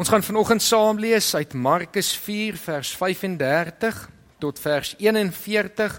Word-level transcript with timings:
Ons 0.00 0.08
gaan 0.08 0.22
vanoggend 0.24 0.62
saam 0.64 0.96
lees 0.96 1.26
uit 1.36 1.52
Markus 1.52 2.14
4 2.16 2.56
vers 2.56 2.90
35 2.96 3.96
tot 4.40 4.60
vers 4.64 4.94
41 4.96 5.98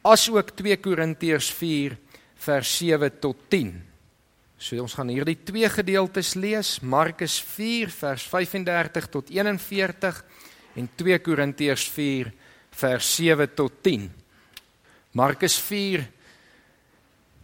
asook 0.00 0.54
2 0.56 0.78
Korintiërs 0.80 1.50
4 1.52 1.92
vers 2.46 2.70
7 2.78 3.18
tot 3.20 3.42
10. 3.52 3.74
So 4.56 4.80
ons 4.80 4.94
gaan 4.96 5.12
hierdie 5.12 5.36
twee 5.44 5.68
gedeeltes 5.68 6.32
lees, 6.40 6.78
Markus 6.80 7.36
4 7.58 7.92
vers 7.92 8.24
35 8.32 9.10
tot 9.12 9.28
41 9.28 10.22
en 10.80 10.88
2 11.04 11.20
Korintiërs 11.28 11.84
4 11.98 12.32
vers 12.80 13.12
7 13.18 13.54
tot 13.60 13.76
10. 13.84 14.08
Markus 15.12 15.58
4 15.68 16.08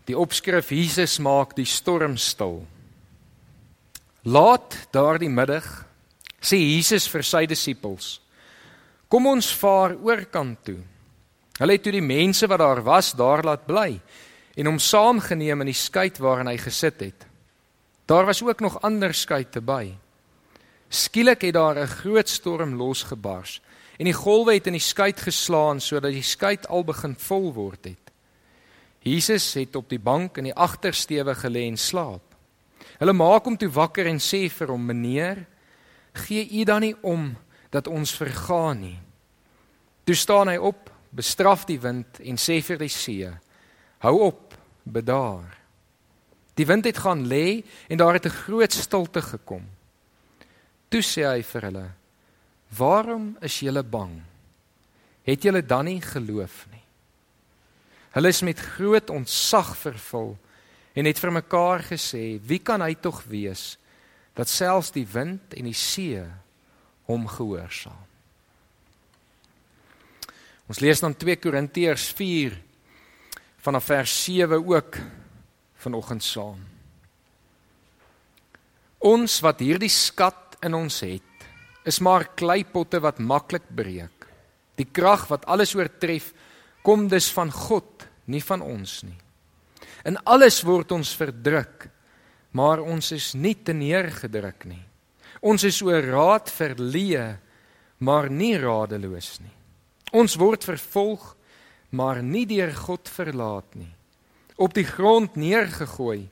Die 0.09 0.17
opskrif 0.17 0.73
Jesus 0.73 1.21
maak 1.21 1.53
die 1.61 1.69
storm 1.69 2.17
stil. 2.17 2.63
Laat 4.25 4.75
daardie 4.97 5.29
middag 5.29 5.90
sê 6.41 6.57
Jesus 6.57 7.09
vir 7.09 7.23
sy 7.23 7.47
disippels: 7.47 8.21
Kom 9.09 9.27
ons 9.27 9.53
vaar 9.59 9.97
oorkant 9.99 10.65
toe. 10.65 10.79
Hulle 11.61 11.77
het 11.77 11.83
toe 11.85 11.93
die 11.93 12.05
mense 12.05 12.47
wat 12.49 12.63
daar 12.63 12.81
was 12.83 13.13
daar 13.13 13.43
laat 13.45 13.67
bly 13.67 14.01
en 14.57 14.67
hom 14.67 14.79
saamgeneem 14.79 15.61
in 15.65 15.71
die 15.71 15.77
skei 15.77 16.09
waarin 16.19 16.49
hy 16.49 16.57
gesit 16.59 17.01
het. 17.01 17.27
Daar 18.07 18.27
was 18.27 18.43
ook 18.43 18.61
nog 18.61 18.81
ander 18.83 19.15
skeite 19.15 19.61
by. 19.61 19.93
Skielik 20.89 21.43
het 21.43 21.55
daar 21.55 21.79
'n 21.79 21.87
groot 21.87 22.29
storm 22.29 22.75
losgebars 22.75 23.61
en 23.99 24.05
die 24.05 24.17
golwe 24.17 24.55
het 24.55 24.67
in 24.67 24.73
die 24.73 24.81
skei 24.81 25.13
geslaan 25.13 25.81
sodat 25.81 26.13
die 26.13 26.23
skei 26.23 26.59
al 26.69 26.85
begin 26.85 27.15
vol 27.15 27.53
word 27.53 27.85
het. 27.85 28.11
Jesus 29.03 29.55
het 29.55 29.77
op 29.77 29.89
die 29.89 29.99
bank 29.99 30.37
in 30.37 30.45
die 30.45 30.55
agtersteewe 30.55 31.35
gelê 31.35 31.69
en 31.69 31.77
slaap. 31.77 32.23
Hulle 32.99 33.13
maak 33.13 33.45
hom 33.45 33.57
toe 33.57 33.71
wakker 33.71 34.07
en 34.07 34.19
sê 34.19 34.51
vir 34.51 34.69
hom: 34.69 34.87
"Meneer, 34.87 35.47
gee 36.13 36.49
u 36.61 36.65
dan 36.65 36.81
nie 36.81 36.97
om 37.03 37.37
dat 37.71 37.87
ons 37.87 38.17
vergaan 38.17 38.81
nie?" 38.81 38.99
Toe 40.05 40.15
staan 40.15 40.49
hy 40.49 40.57
op, 40.57 40.91
bestraf 41.11 41.65
die 41.65 41.81
wind 41.81 42.21
en 42.21 42.39
sê 42.39 42.61
vir 42.63 42.79
die 42.79 42.89
see: 42.89 43.31
"Hou 43.99 44.21
op, 44.21 44.55
bedaar." 44.83 45.59
Die 46.55 46.67
wind 46.67 46.85
het 46.85 46.99
gaan 46.99 47.27
lê 47.27 47.63
en 47.89 47.97
daar 47.97 48.15
het 48.15 48.27
'n 48.27 48.39
groot 48.45 48.73
stilte 48.73 49.23
gekom. 49.23 49.65
Toe 50.89 51.03
sê 51.03 51.23
hy 51.25 51.43
vir 51.43 51.63
hulle: 51.63 51.91
"Waarom 52.69 53.37
is 53.41 53.61
julle 53.61 53.83
bang? 53.83 54.23
Het 55.23 55.43
julle 55.43 55.67
dan 55.67 55.85
nie 55.85 56.01
geloof 56.01 56.67
nie?" 56.71 56.85
Hulle 58.11 58.29
is 58.29 58.43
met 58.43 58.59
groot 58.59 59.11
ontzag 59.11 59.77
vervul 59.77 60.39
en 60.93 61.05
het 61.05 61.19
vir 61.19 61.33
mekaar 61.33 61.83
gesê: 61.83 62.41
"Wie 62.43 62.59
kan 62.59 62.81
hy 62.81 62.95
tog 62.95 63.23
wees 63.25 63.79
dat 64.41 64.49
selfs 64.49 64.95
die 64.97 65.07
wind 65.07 65.55
en 65.57 65.69
die 65.69 65.77
see 65.77 66.25
hom 67.09 67.29
gehoorsaam?" 67.29 68.07
Ons 70.71 70.79
lees 70.79 71.01
dan 71.03 71.17
2 71.19 71.41
Korintiërs 71.43 72.13
4 72.15 72.55
vanaf 73.61 73.89
vers 73.91 74.13
7 74.25 74.63
ook 74.63 75.01
vanoggend 75.83 76.23
saam. 76.23 76.61
Ons 79.01 79.41
wat 79.43 79.65
hierdie 79.65 79.91
skat 79.91 80.61
in 80.63 80.77
ons 80.79 81.01
het, 81.03 81.27
is 81.89 81.99
maar 82.05 82.29
kleipotte 82.39 83.01
wat 83.03 83.19
maklik 83.19 83.67
breek. 83.75 84.29
Die 84.79 84.87
krag 84.87 85.27
wat 85.33 85.49
alles 85.51 85.75
oortref, 85.75 86.31
kom 86.87 87.09
dus 87.11 87.33
van 87.35 87.51
God, 87.51 88.07
nie 88.31 88.43
van 88.45 88.63
ons 88.63 89.01
nie. 89.03 89.17
In 90.07 90.21
alles 90.23 90.63
word 90.63 90.93
ons 90.95 91.17
verdruk, 91.19 91.90
maar 92.57 92.83
ons 92.83 93.13
is 93.15 93.33
nie 93.35 93.55
te 93.55 93.75
neergedruk 93.77 94.67
nie. 94.67 94.83
Ons 95.41 95.65
is 95.65 95.79
oor 95.83 96.05
raad 96.05 96.51
verleë, 96.53 97.27
maar 98.05 98.29
nie 98.31 98.57
radeloos 98.59 99.39
nie. 99.41 99.55
Ons 100.17 100.37
word 100.41 100.67
vervolg, 100.67 101.37
maar 101.95 102.23
nie 102.23 102.45
deur 102.49 102.73
God 102.75 103.09
verlaat 103.09 103.79
nie. 103.79 103.91
Op 104.61 104.75
die 104.75 104.85
grond 104.85 105.39
neergegooi, 105.41 106.29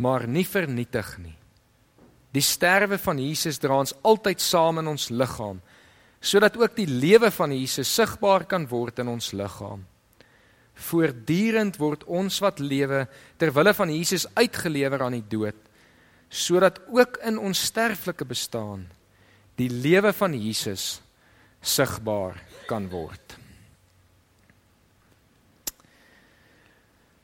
maar 0.00 0.26
nie 0.28 0.46
vernietig 0.46 1.16
nie. 1.20 1.36
Die 2.30 2.44
sterwe 2.44 2.96
van 3.02 3.18
Jesus 3.18 3.58
dra 3.58 3.80
ons 3.82 3.92
altyd 4.06 4.40
saam 4.40 4.78
in 4.80 4.90
ons 4.92 5.08
liggaam, 5.10 5.58
sodat 6.20 6.56
ook 6.60 6.76
die 6.76 6.86
lewe 6.88 7.30
van 7.34 7.52
Jesus 7.56 7.90
sigbaar 7.90 8.46
kan 8.46 8.68
word 8.70 9.02
in 9.02 9.10
ons 9.10 9.32
liggaam. 9.34 9.82
Voortdurend 10.80 11.76
word 11.80 12.06
ons 12.08 12.38
wat 12.40 12.62
lewe 12.62 13.04
ter 13.36 13.52
wille 13.52 13.74
van 13.76 13.92
Jesus 13.92 14.26
uitgelewer 14.34 15.04
aan 15.04 15.18
die 15.18 15.28
dood, 15.28 15.58
sodat 16.30 16.80
ook 16.88 17.18
in 17.26 17.38
ons 17.38 17.66
sterflike 17.68 18.24
bestaan 18.24 18.86
die 19.60 19.68
lewe 19.68 20.12
van 20.16 20.34
Jesus 20.34 21.00
sigbaar 21.60 22.38
kan 22.68 22.86
word. 22.88 23.36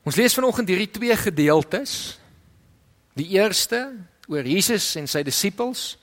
Ons 0.07 0.15
lees 0.15 0.35
vanoggend 0.37 0.69
hierdie 0.71 0.91
twee 0.93 1.15
gedeeltes. 1.19 2.15
Die 3.17 3.33
eerste 3.35 3.81
oor 4.29 4.45
Jesus 4.45 4.93
en 4.99 5.07
sy 5.09 5.23
disippels 5.25 5.95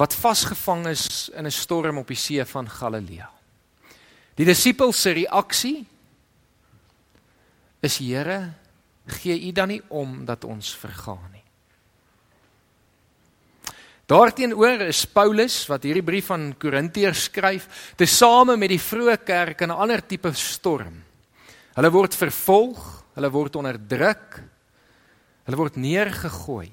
wat 0.00 0.14
vasgevang 0.16 0.86
is 0.88 1.28
in 1.36 1.44
'n 1.46 1.52
storm 1.52 1.98
op 1.98 2.08
die 2.08 2.16
see 2.16 2.44
van 2.44 2.68
Galilea. 2.68 3.28
Die 4.36 4.46
disippels 4.46 5.02
se 5.02 5.12
reaksie 5.12 5.86
is 7.82 7.98
Here, 7.98 8.54
gee 9.18 9.48
U 9.48 9.52
dan 9.52 9.72
nie 9.74 9.82
om 9.90 10.24
dat 10.24 10.44
ons 10.46 10.70
vergaan 10.78 11.30
nie. 11.32 11.42
Daarteenoor 14.06 14.84
is 14.90 15.04
Paulus 15.08 15.62
wat 15.70 15.86
hierdie 15.86 16.04
brief 16.04 16.30
aan 16.34 16.52
Korintiërs 16.60 17.28
skryf, 17.30 17.68
tesame 17.96 18.58
met 18.60 18.74
die 18.74 18.82
vroeë 18.82 19.16
kerk 19.24 19.62
in 19.62 19.70
'n 19.70 19.80
ander 19.82 20.02
tipe 20.06 20.32
storm. 20.34 21.02
Hulle 21.74 21.90
word 21.90 22.14
vervolg, 22.14 23.04
hulle 23.14 23.30
word 23.30 23.56
onderdruk, 23.56 24.42
hulle 25.46 25.56
word 25.56 25.76
neergegooi. 25.76 26.70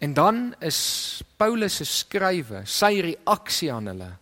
En 0.00 0.14
dan 0.14 0.54
is 0.60 1.22
Paulus 1.36 1.76
se 1.76 1.84
skrywe, 1.84 2.66
sy 2.66 3.00
reaksie 3.00 3.72
aan 3.72 3.86
hulle. 3.86 4.12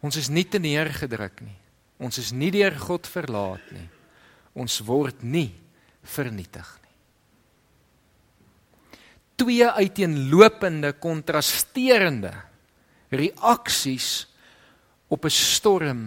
Ons 0.00 0.16
is 0.16 0.28
nie 0.28 0.44
te 0.44 0.58
neergedruk 0.58 1.40
nie. 1.40 1.61
Ons 2.02 2.18
is 2.18 2.32
nie 2.34 2.50
deur 2.50 2.74
God 2.82 3.06
verlaat 3.06 3.72
nie. 3.74 3.88
Ons 4.58 4.80
word 4.84 5.22
nie 5.22 5.52
vernietig 6.02 6.66
nie. 6.82 6.96
Twee 9.42 9.66
uiteenlopende, 9.66 10.92
kontrasterende 10.98 12.34
reaksies 13.12 14.26
op 15.08 15.24
'n 15.24 15.30
storm 15.30 16.02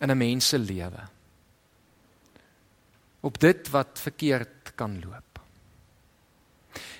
in 0.00 0.10
'n 0.10 0.18
mens 0.18 0.48
se 0.48 0.58
lewe. 0.58 1.08
Op 3.20 3.38
dit 3.38 3.68
wat 3.70 3.98
verkeerd 4.00 4.74
kan 4.74 5.00
loop. 5.00 5.40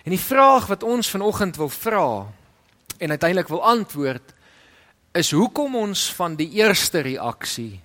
En 0.05 0.11
die 0.11 0.21
vraag 0.21 0.67
wat 0.67 0.83
ons 0.83 1.11
vanoggend 1.11 1.57
wil 1.57 1.69
vra 1.69 2.33
en 2.99 3.11
uiteindelik 3.11 3.49
wil 3.49 3.65
antwoord 3.65 4.35
is 5.17 5.33
hoekom 5.35 5.75
ons 5.81 6.07
van 6.15 6.37
die 6.39 6.49
eerste 6.61 7.03
reaksie 7.03 7.81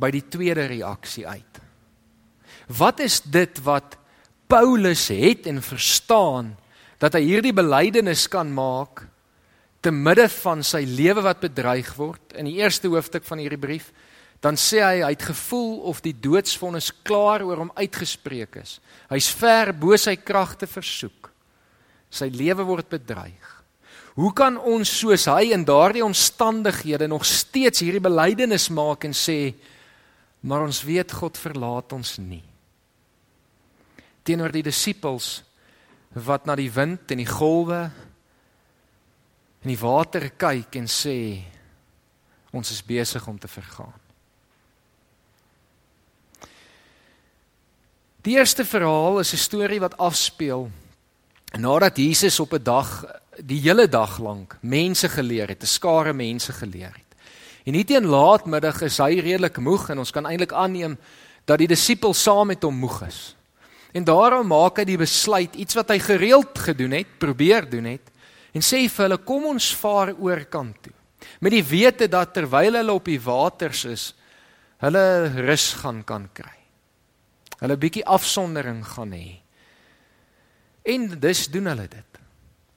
by 0.00 0.08
die 0.14 0.24
tweede 0.32 0.64
reaksie 0.70 1.26
uit. 1.28 1.60
Wat 2.70 3.02
is 3.04 3.20
dit 3.20 3.60
wat 3.66 3.98
Paulus 4.50 5.08
het 5.12 5.46
en 5.50 5.60
verstaan 5.62 6.54
dat 7.00 7.16
hy 7.16 7.22
hierdie 7.26 7.54
belydenis 7.56 8.26
kan 8.30 8.48
maak 8.52 9.04
te 9.84 9.92
midde 9.92 10.28
van 10.40 10.64
sy 10.66 10.82
lewe 10.88 11.22
wat 11.24 11.42
bedreig 11.44 11.92
word 11.96 12.34
in 12.36 12.48
die 12.48 12.58
eerste 12.60 12.88
hoofstuk 12.92 13.24
van 13.28 13.40
hierdie 13.40 13.60
brief 13.60 13.92
dan 14.40 14.56
sê 14.56 14.80
hy 14.80 15.00
hy 15.04 15.12
het 15.12 15.28
gevoel 15.28 15.82
of 15.90 16.00
die 16.04 16.14
doodsvonnis 16.16 16.90
klaar 17.04 17.44
oor 17.44 17.60
hom 17.60 17.72
uitgespreek 17.76 18.56
is. 18.62 18.78
Hy's 19.12 19.28
ver 19.36 19.74
bo 19.76 19.96
sy 20.00 20.16
kragte 20.16 20.68
versoek. 20.68 21.28
Sy 22.08 22.30
lewe 22.32 22.64
word 22.64 22.88
bedreig. 22.88 23.59
Hoe 24.14 24.32
kan 24.32 24.58
ons 24.58 24.90
soos 24.98 25.26
hy 25.30 25.52
in 25.54 25.64
daardie 25.64 26.04
omstandighede 26.04 27.06
nog 27.06 27.24
steeds 27.24 27.80
hierdie 27.84 28.02
belydenis 28.02 28.68
maak 28.74 29.04
en 29.04 29.14
sê 29.14 29.54
maar 30.40 30.64
ons 30.64 30.82
weet 30.82 31.12
God 31.12 31.36
verlaat 31.36 31.92
ons 31.92 32.16
nie. 32.18 32.42
Teenoor 34.24 34.52
die 34.52 34.64
disippels 34.64 35.40
wat 36.16 36.46
na 36.48 36.56
die 36.58 36.70
wind 36.72 37.12
en 37.12 37.20
die 37.20 37.28
golwe 37.28 37.80
en 39.60 39.68
die 39.68 39.78
water 39.78 40.30
kyk 40.40 40.80
en 40.80 40.88
sê 40.88 41.16
ons 42.56 42.72
is 42.72 42.82
besig 42.82 43.26
om 43.28 43.38
te 43.38 43.48
vergaan. 43.48 43.94
Die 48.24 48.36
eerste 48.36 48.64
verhaal 48.64 49.20
is 49.20 49.32
'n 49.32 49.44
storie 49.48 49.80
wat 49.80 49.96
afspeel 49.96 50.70
nadat 51.58 51.96
Jesus 51.96 52.40
op 52.40 52.52
'n 52.52 52.62
dag 52.62 53.04
die 53.42 53.60
hele 53.60 53.88
dag 53.88 54.18
lank 54.18 54.56
mense 54.60 55.08
geleer 55.08 55.48
het, 55.48 55.62
'n 55.62 55.66
skare 55.66 56.12
mense 56.12 56.52
geleer 56.52 56.92
het. 56.94 57.10
En 57.64 57.74
hier 57.74 57.86
teen 57.86 58.06
laatmiddag 58.06 58.82
is 58.82 58.98
hy 58.98 59.20
redelik 59.20 59.58
moeg 59.58 59.90
en 59.90 59.98
ons 59.98 60.10
kan 60.10 60.26
eintlik 60.26 60.52
aanneem 60.52 60.98
dat 61.44 61.58
die 61.58 61.68
disipels 61.68 62.22
saam 62.22 62.46
met 62.46 62.62
hom 62.62 62.74
moeg 62.74 63.06
is. 63.06 63.36
En 63.92 64.04
daarom 64.04 64.46
maak 64.46 64.76
hy 64.76 64.84
die 64.84 64.98
besluit 64.98 65.54
iets 65.54 65.74
wat 65.74 65.88
hy 65.88 65.98
gereeld 65.98 66.58
gedoen 66.58 66.90
het, 66.90 67.18
probeer 67.18 67.70
doen 67.70 67.84
het, 67.84 68.10
En 68.52 68.64
sê 68.64 68.82
vir 68.90 69.06
hulle 69.06 69.20
kom 69.22 69.46
ons 69.52 69.70
vaar 69.78 70.14
oor 70.18 70.42
kant 70.50 70.78
toe. 70.82 70.94
Met 71.44 71.54
die 71.54 71.64
wete 71.64 72.08
dat 72.10 72.32
terwyl 72.34 72.78
hulle 72.80 72.94
op 72.96 73.06
die 73.06 73.20
waters 73.22 73.84
is, 73.86 74.04
hulle 74.82 75.04
rus 75.46 75.72
gaan 75.82 76.02
kan 76.08 76.26
kry. 76.34 76.56
Hulle 77.60 77.76
bietjie 77.78 78.06
afsondering 78.08 78.80
gaan 78.96 79.12
hê. 79.14 79.38
En 80.88 81.10
dis 81.20 81.44
doen 81.52 81.68
hulle 81.70 81.86
dit. 81.92 82.09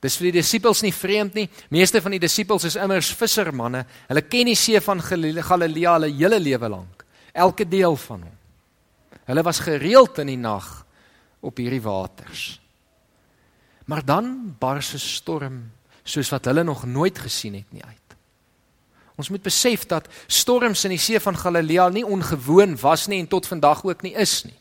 Dis 0.03 0.17
vir 0.19 0.29
die 0.29 0.39
disippels 0.41 0.81
nie 0.83 0.91
vreemd 0.91 1.37
nie. 1.37 1.45
Meeste 1.71 2.01
van 2.03 2.11
die 2.11 2.21
disippels 2.21 2.65
is 2.67 2.75
immers 2.75 3.13
vissermanne. 3.15 3.85
Hulle 4.09 4.23
ken 4.27 4.49
die 4.51 4.57
see 4.59 4.81
van 4.83 5.01
Galilea 5.01 5.93
hulle 5.95 6.09
hele 6.11 6.39
lewe 6.43 6.69
lank. 6.75 7.05
Elke 7.31 7.65
deel 7.65 7.95
van 7.95 8.25
hom. 8.27 8.39
Hulle 9.23 9.43
was 9.47 9.61
gereeld 9.63 10.19
in 10.19 10.33
die 10.33 10.39
nag 10.39 10.67
op 11.39 11.57
hierdie 11.57 11.81
waters. 11.83 12.59
Maar 13.87 14.03
dan 14.05 14.55
bars 14.59 14.93
'n 14.93 14.99
storm 14.99 15.71
soos 16.03 16.29
wat 16.29 16.45
hulle 16.45 16.63
nog 16.63 16.85
nooit 16.85 17.17
gesien 17.19 17.53
het 17.53 17.71
nie 17.71 17.83
uit. 17.83 18.17
Ons 19.15 19.29
moet 19.29 19.41
besef 19.41 19.85
dat 19.85 20.07
storms 20.27 20.83
in 20.83 20.89
die 20.89 20.99
see 20.99 21.19
van 21.19 21.37
Galilea 21.37 21.89
nie 21.89 22.05
ongewoon 22.05 22.75
was 22.81 23.07
nie 23.07 23.19
en 23.19 23.27
tot 23.27 23.47
vandag 23.47 23.83
ook 23.85 24.01
nie 24.01 24.13
is 24.13 24.43
nie. 24.43 24.57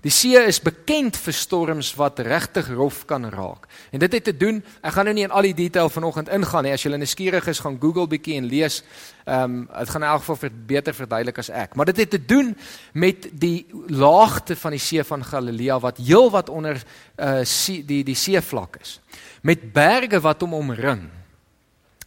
Die 0.00 0.12
see 0.12 0.38
is 0.48 0.62
bekend 0.64 1.18
vir 1.20 1.34
storms 1.36 1.90
wat 1.98 2.22
regtig 2.24 2.70
rof 2.72 3.02
kan 3.08 3.26
raak. 3.28 3.66
En 3.92 4.00
dit 4.00 4.14
het 4.16 4.24
te 4.24 4.36
doen, 4.36 4.62
ek 4.80 4.94
gaan 4.96 5.10
nou 5.10 5.14
nie 5.18 5.26
in 5.26 5.34
al 5.34 5.50
die 5.50 5.56
detail 5.58 5.92
vanoggend 5.92 6.30
ingaan 6.32 6.64
nie. 6.64 6.72
As 6.72 6.86
jy 6.86 6.94
nuuskierig 6.96 7.50
is, 7.52 7.60
gaan 7.60 7.76
Google 7.80 8.08
bietjie 8.08 8.38
en 8.40 8.48
lees. 8.48 8.80
Ehm 9.26 9.60
um, 9.60 9.68
dit 9.68 9.92
gaan 9.92 10.02
in 10.02 10.08
elk 10.08 10.24
geval 10.24 10.40
vir 10.40 10.56
beter 10.72 10.96
verduidelik 10.96 11.38
as 11.38 11.52
ek. 11.52 11.76
Maar 11.76 11.92
dit 11.92 12.02
het 12.04 12.10
te 12.16 12.24
doen 12.24 12.54
met 12.92 13.28
die 13.32 13.66
laagte 13.92 14.56
van 14.56 14.72
die 14.72 14.80
see 14.80 15.04
van 15.04 15.24
Galilea 15.24 15.78
wat 15.80 16.00
heelwat 16.00 16.48
onder 16.48 16.80
uh 17.20 17.44
see, 17.44 17.84
die 17.84 18.02
die 18.04 18.16
seevlak 18.16 18.80
is. 18.80 19.00
Met 19.42 19.72
berge 19.72 20.20
wat 20.20 20.40
hom 20.40 20.54
omring. 20.54 21.19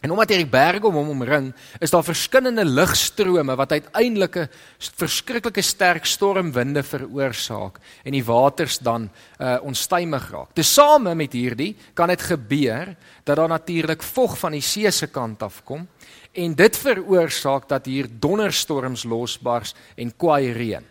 En 0.04 0.12
omdat 0.12 0.34
hierdie 0.34 0.50
berge 0.50 0.84
om 0.84 0.98
hom 0.98 1.14
omring, 1.14 1.46
is 1.80 1.92
daar 1.94 2.04
verskillende 2.04 2.64
lugstrome 2.68 3.54
wat 3.56 3.72
uiteindelik 3.72 4.36
'n 4.36 4.48
verskriklike 5.00 5.62
sterk 5.62 6.04
stormwinde 6.04 6.82
veroorsaak 6.82 7.78
en 8.04 8.12
die 8.12 8.24
waters 8.24 8.78
dan 8.78 9.08
uh 9.40 9.56
onstuimig 9.62 10.30
raak. 10.30 10.52
Tesame 10.52 11.14
met 11.14 11.32
hierdie 11.32 11.76
kan 11.94 12.08
dit 12.08 12.22
gebeur 12.22 12.96
dat 13.24 13.36
daar 13.36 13.48
natuurlik 13.48 14.02
vog 14.02 14.38
van 14.38 14.52
die 14.52 14.60
see 14.60 14.90
se 14.90 15.06
kant 15.06 15.42
af 15.42 15.64
kom 15.64 15.88
en 16.32 16.54
dit 16.54 16.76
veroorsaak 16.76 17.68
dat 17.68 17.86
hier 17.86 18.06
donderstorms 18.10 19.04
losbars 19.04 19.74
en 19.96 20.16
kwaai 20.16 20.52
reën. 20.52 20.84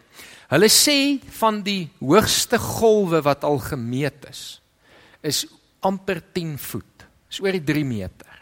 Hulle 0.47 0.69
sê 0.69 1.19
van 1.29 1.61
die 1.61 1.89
hoogste 1.99 2.57
golwe 2.57 3.21
wat 3.21 3.43
al 3.43 3.59
gemeet 3.59 4.25
is 4.29 4.61
is 5.21 5.45
amper 5.79 6.21
10 6.33 6.57
voet. 6.57 7.05
Dis 7.29 7.39
oor 7.39 7.51
die 7.51 7.63
3 7.63 7.85
meter. 7.85 8.32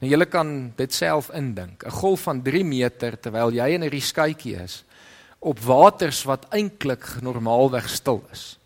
Nou 0.00 0.10
julle 0.10 0.26
kan 0.28 0.72
dit 0.76 0.92
self 0.92 1.30
indink. 1.32 1.84
'n 1.84 1.90
Golf 1.90 2.20
van 2.20 2.42
3 2.42 2.64
meter 2.64 3.20
terwyl 3.20 3.52
jy 3.52 3.68
in 3.74 3.84
'n 3.84 3.90
rieskytjie 3.90 4.62
is 4.62 4.84
op 5.38 5.60
waters 5.60 6.24
wat 6.24 6.46
eintlik 6.50 7.20
normaalweg 7.22 7.88
stil 7.88 8.22
is. 8.32 8.58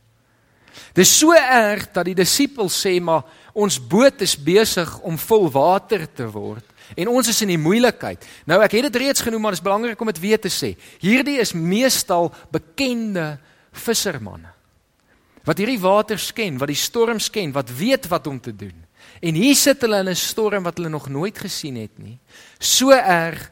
Dis 0.93 1.19
so 1.19 1.32
erg 1.32 1.91
dat 1.93 2.05
die 2.05 2.15
disippels 2.15 2.87
sê 2.87 3.00
maar 3.03 3.23
ons 3.53 3.79
boot 3.79 4.21
is 4.21 4.37
besig 4.37 5.00
om 5.00 5.19
vol 5.19 5.50
water 5.50 6.06
te 6.06 6.27
word 6.31 6.65
en 6.97 7.09
ons 7.09 7.29
is 7.29 7.43
in 7.43 7.49
die 7.49 7.59
moeilikheid. 7.59 8.25
Nou 8.47 8.62
ek 8.62 8.73
het 8.73 8.93
dit 8.93 9.03
reeds 9.03 9.21
genoem 9.21 9.41
maar 9.41 9.53
dit 9.53 9.61
is 9.61 9.67
belangrik 9.67 10.00
om 10.00 10.06
dit 10.06 10.21
weer 10.21 10.41
te 10.41 10.49
sê. 10.49 10.76
Hierdie 10.99 11.38
is 11.41 11.53
meestal 11.53 12.33
bekende 12.50 13.38
vissermanne 13.73 14.50
wat 15.44 15.59
hierdie 15.59 15.81
waters 15.81 16.33
ken, 16.37 16.59
wat 16.61 16.69
die 16.69 16.79
storms 16.79 17.31
ken, 17.33 17.53
wat 17.53 17.71
weet 17.73 18.06
wat 18.12 18.26
om 18.26 18.41
te 18.41 18.53
doen. 18.53 18.76
En 19.20 19.35
hier 19.35 19.56
sit 19.56 19.81
hulle 19.81 19.99
in 19.99 20.08
'n 20.08 20.17
storm 20.17 20.62
wat 20.62 20.76
hulle 20.76 20.88
nog 20.88 21.08
nooit 21.08 21.38
gesien 21.38 21.76
het 21.76 21.99
nie. 21.99 22.19
So 22.58 22.91
erg 22.91 23.50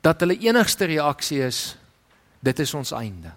dat 0.00 0.20
hulle 0.20 0.38
enigste 0.38 0.84
reaksie 0.84 1.42
is 1.42 1.76
dit 2.40 2.58
is 2.58 2.74
ons 2.74 2.90
einde. 2.90 3.32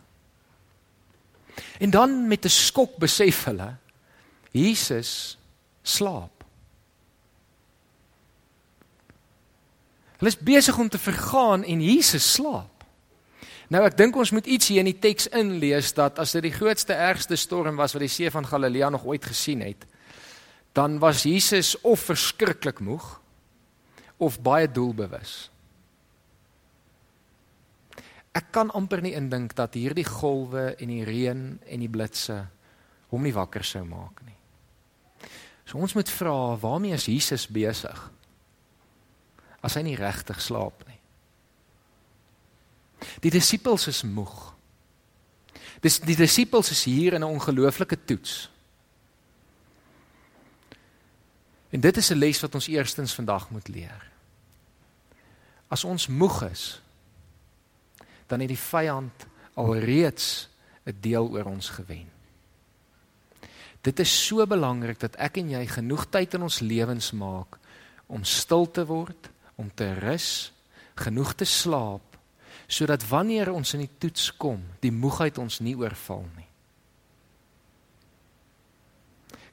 En 1.79 1.89
dan 1.89 2.27
met 2.27 2.45
'n 2.45 2.49
skok 2.49 2.97
besef 2.97 3.43
hulle 3.43 3.75
Jesus 4.51 5.37
slaap. 5.81 6.43
Hulle 10.17 10.29
is 10.29 10.37
besig 10.37 10.77
om 10.77 10.89
te 10.89 10.99
vergaan 10.99 11.63
en 11.63 11.81
Jesus 11.81 12.33
slaap. 12.33 12.85
Nou 13.67 13.85
ek 13.87 13.95
dink 13.97 14.15
ons 14.15 14.33
moet 14.35 14.45
iets 14.45 14.67
hier 14.67 14.83
in 14.83 14.89
die 14.91 14.99
teks 14.99 15.29
inlees 15.31 15.93
dat 15.95 16.19
as 16.19 16.31
dit 16.35 16.43
die 16.43 16.53
grootste 16.53 16.93
ergste 16.93 17.35
storm 17.35 17.79
was 17.79 17.95
wat 17.95 18.03
die 18.03 18.11
see 18.11 18.31
van 18.31 18.45
Galilea 18.45 18.89
nog 18.89 19.05
ooit 19.07 19.25
gesien 19.25 19.61
het, 19.63 19.85
dan 20.73 20.99
was 20.99 21.23
Jesus 21.23 21.75
of 21.81 21.99
verskriklik 21.99 22.79
moeg 22.79 23.19
of 24.17 24.39
baie 24.41 24.69
doelbewus. 24.71 25.49
Ek 28.31 28.47
kan 28.55 28.71
amper 28.71 29.01
nie 29.03 29.15
indink 29.17 29.57
dat 29.57 29.75
hierdie 29.75 30.07
golwe 30.07 30.71
en 30.79 30.91
die 30.93 31.03
reën 31.03 31.41
en 31.59 31.83
die 31.83 31.91
blitse 31.91 32.37
hom 33.11 33.25
nie 33.27 33.35
wakker 33.35 33.65
sou 33.67 33.83
maak 33.83 34.21
nie. 34.23 34.37
So 35.67 35.79
ons 35.79 35.95
moet 35.95 36.09
vra, 36.11 36.55
waarmee 36.59 36.95
is 36.95 37.09
Jesus 37.11 37.47
besig? 37.51 37.97
As 39.61 39.75
hy 39.75 39.83
nie 39.85 39.99
regtig 39.99 40.39
slaap 40.41 40.85
nie. 40.87 40.97
Die 43.23 43.33
disippels 43.33 43.89
is 43.91 44.03
moeg. 44.07 44.51
Dis 45.81 45.99
die 46.05 46.15
disippels 46.15 46.71
is 46.71 46.83
hier 46.85 47.17
in 47.17 47.23
'n 47.23 47.35
ongelooflike 47.35 47.97
toets. 48.05 48.49
En 51.71 51.79
dit 51.79 51.97
is 51.97 52.09
'n 52.11 52.17
les 52.17 52.39
wat 52.39 52.55
ons 52.55 52.67
eerstens 52.67 53.13
vandag 53.13 53.49
moet 53.49 53.67
leer. 53.67 54.09
As 55.67 55.83
ons 55.83 56.07
moeg 56.07 56.49
is, 56.51 56.81
dan 58.27 58.39
het 58.39 58.47
die 58.47 58.57
vyand 58.59 59.25
alreeds 59.53 60.49
'n 60.85 60.97
deel 60.99 61.29
oor 61.29 61.45
ons 61.45 61.69
gewen. 61.69 62.09
Dit 63.81 63.99
is 63.99 64.25
so 64.25 64.45
belangrik 64.47 64.99
dat 64.99 65.15
ek 65.15 65.37
en 65.37 65.49
jy 65.49 65.67
genoeg 65.67 66.05
tyd 66.09 66.33
in 66.33 66.41
ons 66.41 66.59
lewens 66.59 67.11
maak 67.11 67.57
om 68.05 68.23
stil 68.23 68.71
te 68.71 68.85
word, 68.85 69.29
om 69.55 69.71
te 69.73 69.93
rus, 69.93 70.51
genoeg 70.95 71.33
te 71.33 71.45
slaap 71.45 72.01
sodat 72.71 73.03
wanneer 73.07 73.51
ons 73.51 73.73
in 73.73 73.79
die 73.83 73.97
toets 73.97 74.29
kom, 74.39 74.61
die 74.79 74.91
moegheid 74.91 75.37
ons 75.37 75.59
nie 75.59 75.75
oorval 75.75 76.23
nie. 76.37 76.47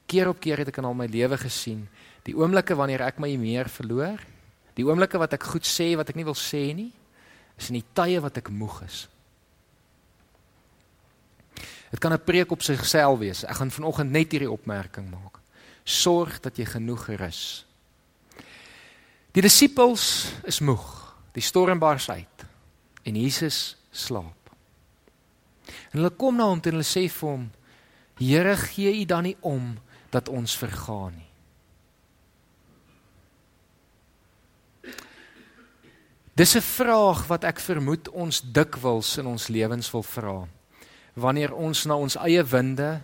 Keer 0.07 0.29
op 0.31 0.39
keer 0.39 0.57
het 0.57 0.71
ek 0.71 0.77
in 0.77 0.87
al 0.87 0.95
my 0.95 1.05
lewe 1.11 1.37
gesien 1.37 1.83
Die 2.27 2.35
oomblikke 2.35 2.75
wanneer 2.75 3.05
ek 3.07 3.19
my 3.19 3.31
meer 3.37 3.69
verloor, 3.71 4.19
die 4.75 4.85
oomblikke 4.87 5.19
wat 5.19 5.33
ek 5.33 5.47
goed 5.51 5.67
sê 5.67 5.95
wat 5.99 6.09
ek 6.09 6.19
nie 6.19 6.27
wil 6.27 6.37
sê 6.37 6.69
nie, 6.75 6.91
is 7.59 7.69
in 7.71 7.79
die 7.79 7.87
tye 7.95 8.19
wat 8.23 8.37
ek 8.39 8.51
moeg 8.51 8.81
is. 8.87 9.07
Dit 11.89 11.99
kan 11.99 12.13
'n 12.13 12.23
preek 12.23 12.51
op 12.51 12.61
sigself 12.61 13.19
wees. 13.19 13.43
Ek 13.43 13.55
gaan 13.55 13.71
vanoggend 13.71 14.11
net 14.11 14.31
hierdie 14.31 14.51
opmerking 14.51 15.09
maak. 15.09 15.39
Sorg 15.83 16.39
dat 16.39 16.57
jy 16.57 16.65
genoeg 16.65 17.07
rus. 17.17 17.65
Die 19.31 19.41
disippels 19.41 20.31
is 20.43 20.59
moeg. 20.59 21.15
Die 21.33 21.41
storm 21.41 21.79
bars 21.79 22.09
uit 22.09 22.45
en 23.03 23.15
Jesus 23.15 23.77
slaap. 23.91 24.51
En 25.91 25.99
hulle 26.01 26.09
kom 26.09 26.35
na 26.35 26.43
hom 26.43 26.61
en 26.63 26.71
hulle 26.71 26.83
sê 26.83 27.09
vir 27.09 27.29
hom: 27.29 27.51
"Here, 28.17 28.55
gee 28.55 29.01
U 29.01 29.05
dan 29.05 29.23
nie 29.23 29.37
om 29.41 29.77
dat 30.09 30.29
ons 30.29 30.57
vergaan 30.57 31.15
nie?" 31.15 31.28
Dis 36.39 36.55
'n 36.55 36.61
vraag 36.61 37.27
wat 37.27 37.43
ek 37.43 37.59
vermoed 37.59 38.09
ons 38.09 38.41
dikwels 38.41 39.17
in 39.17 39.25
ons 39.25 39.47
lewens 39.47 39.91
wil 39.91 40.03
vra. 40.03 40.47
Wanneer 41.13 41.53
ons 41.53 41.85
na 41.85 41.95
ons 41.95 42.15
eie 42.15 42.43
winde 42.43 43.01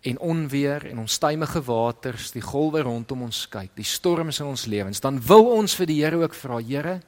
en 0.00 0.18
onweer 0.18 0.86
en 0.86 0.98
onstuimige 0.98 1.62
waters, 1.62 2.30
die 2.30 2.40
golwe 2.40 2.80
rondom 2.80 3.22
ons 3.22 3.48
kyk, 3.48 3.76
die 3.76 3.84
storms 3.84 4.40
in 4.40 4.46
ons 4.46 4.64
lewens, 4.66 5.00
dan 5.00 5.20
wil 5.20 5.46
ons 5.46 5.74
vir 5.74 5.86
die 5.86 6.04
Here 6.04 6.16
ook 6.16 6.34
vra, 6.34 6.58
Here, 6.58 7.00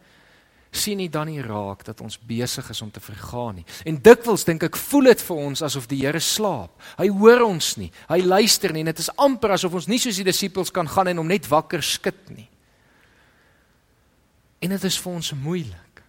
sien 0.71 1.01
U 1.01 1.09
dan 1.09 1.27
nie 1.27 1.43
raak 1.43 1.85
dat 1.85 2.01
ons 2.01 2.19
besig 2.19 2.71
is 2.71 2.83
om 2.83 2.91
te 2.91 3.01
vergaan 3.01 3.55
nie. 3.55 3.65
En 3.87 3.97
dikwels 4.03 4.45
dink 4.45 4.63
ek 4.63 4.77
voel 4.77 5.05
dit 5.05 5.23
vir 5.23 5.37
ons 5.37 5.63
asof 5.63 5.87
die 5.87 6.05
Here 6.05 6.21
slaap. 6.21 6.71
Hy 6.99 7.09
hoor 7.09 7.41
ons 7.41 7.77
nie. 7.77 7.91
Hy 8.09 8.21
luister 8.21 8.73
nie 8.73 8.81
en 8.81 8.87
dit 8.87 8.99
is 8.99 9.17
amper 9.17 9.51
asof 9.51 9.73
ons 9.73 9.89
nie 9.89 9.99
soos 9.99 10.17
die 10.17 10.25
disippels 10.25 10.71
kan 10.71 10.89
gaan 10.89 11.09
en 11.09 11.17
hom 11.17 11.27
net 11.27 11.49
wakker 11.49 11.83
skud 11.83 12.31
nie. 12.37 12.49
En 14.59 14.73
dit 14.73 14.85
is 14.89 14.99
vir 15.03 15.13
ons 15.13 15.33
moeilik. 15.33 16.03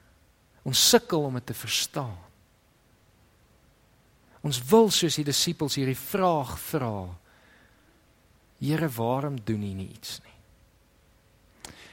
Ons 0.67 0.89
sukkel 0.89 1.27
om 1.27 1.35
dit 1.39 1.45
te 1.47 1.55
verstaan. 1.55 2.15
Ons 4.45 4.59
wil 4.69 4.89
soos 4.93 5.17
die 5.19 5.27
disippels 5.27 5.75
hierdie 5.79 5.97
vraag 5.97 6.55
vra. 6.69 7.07
Here, 8.61 8.89
waarom 8.95 9.37
doen 9.43 9.63
U 9.63 9.73
nie 9.81 9.89
iets 9.91 10.19
nie? 10.23 10.35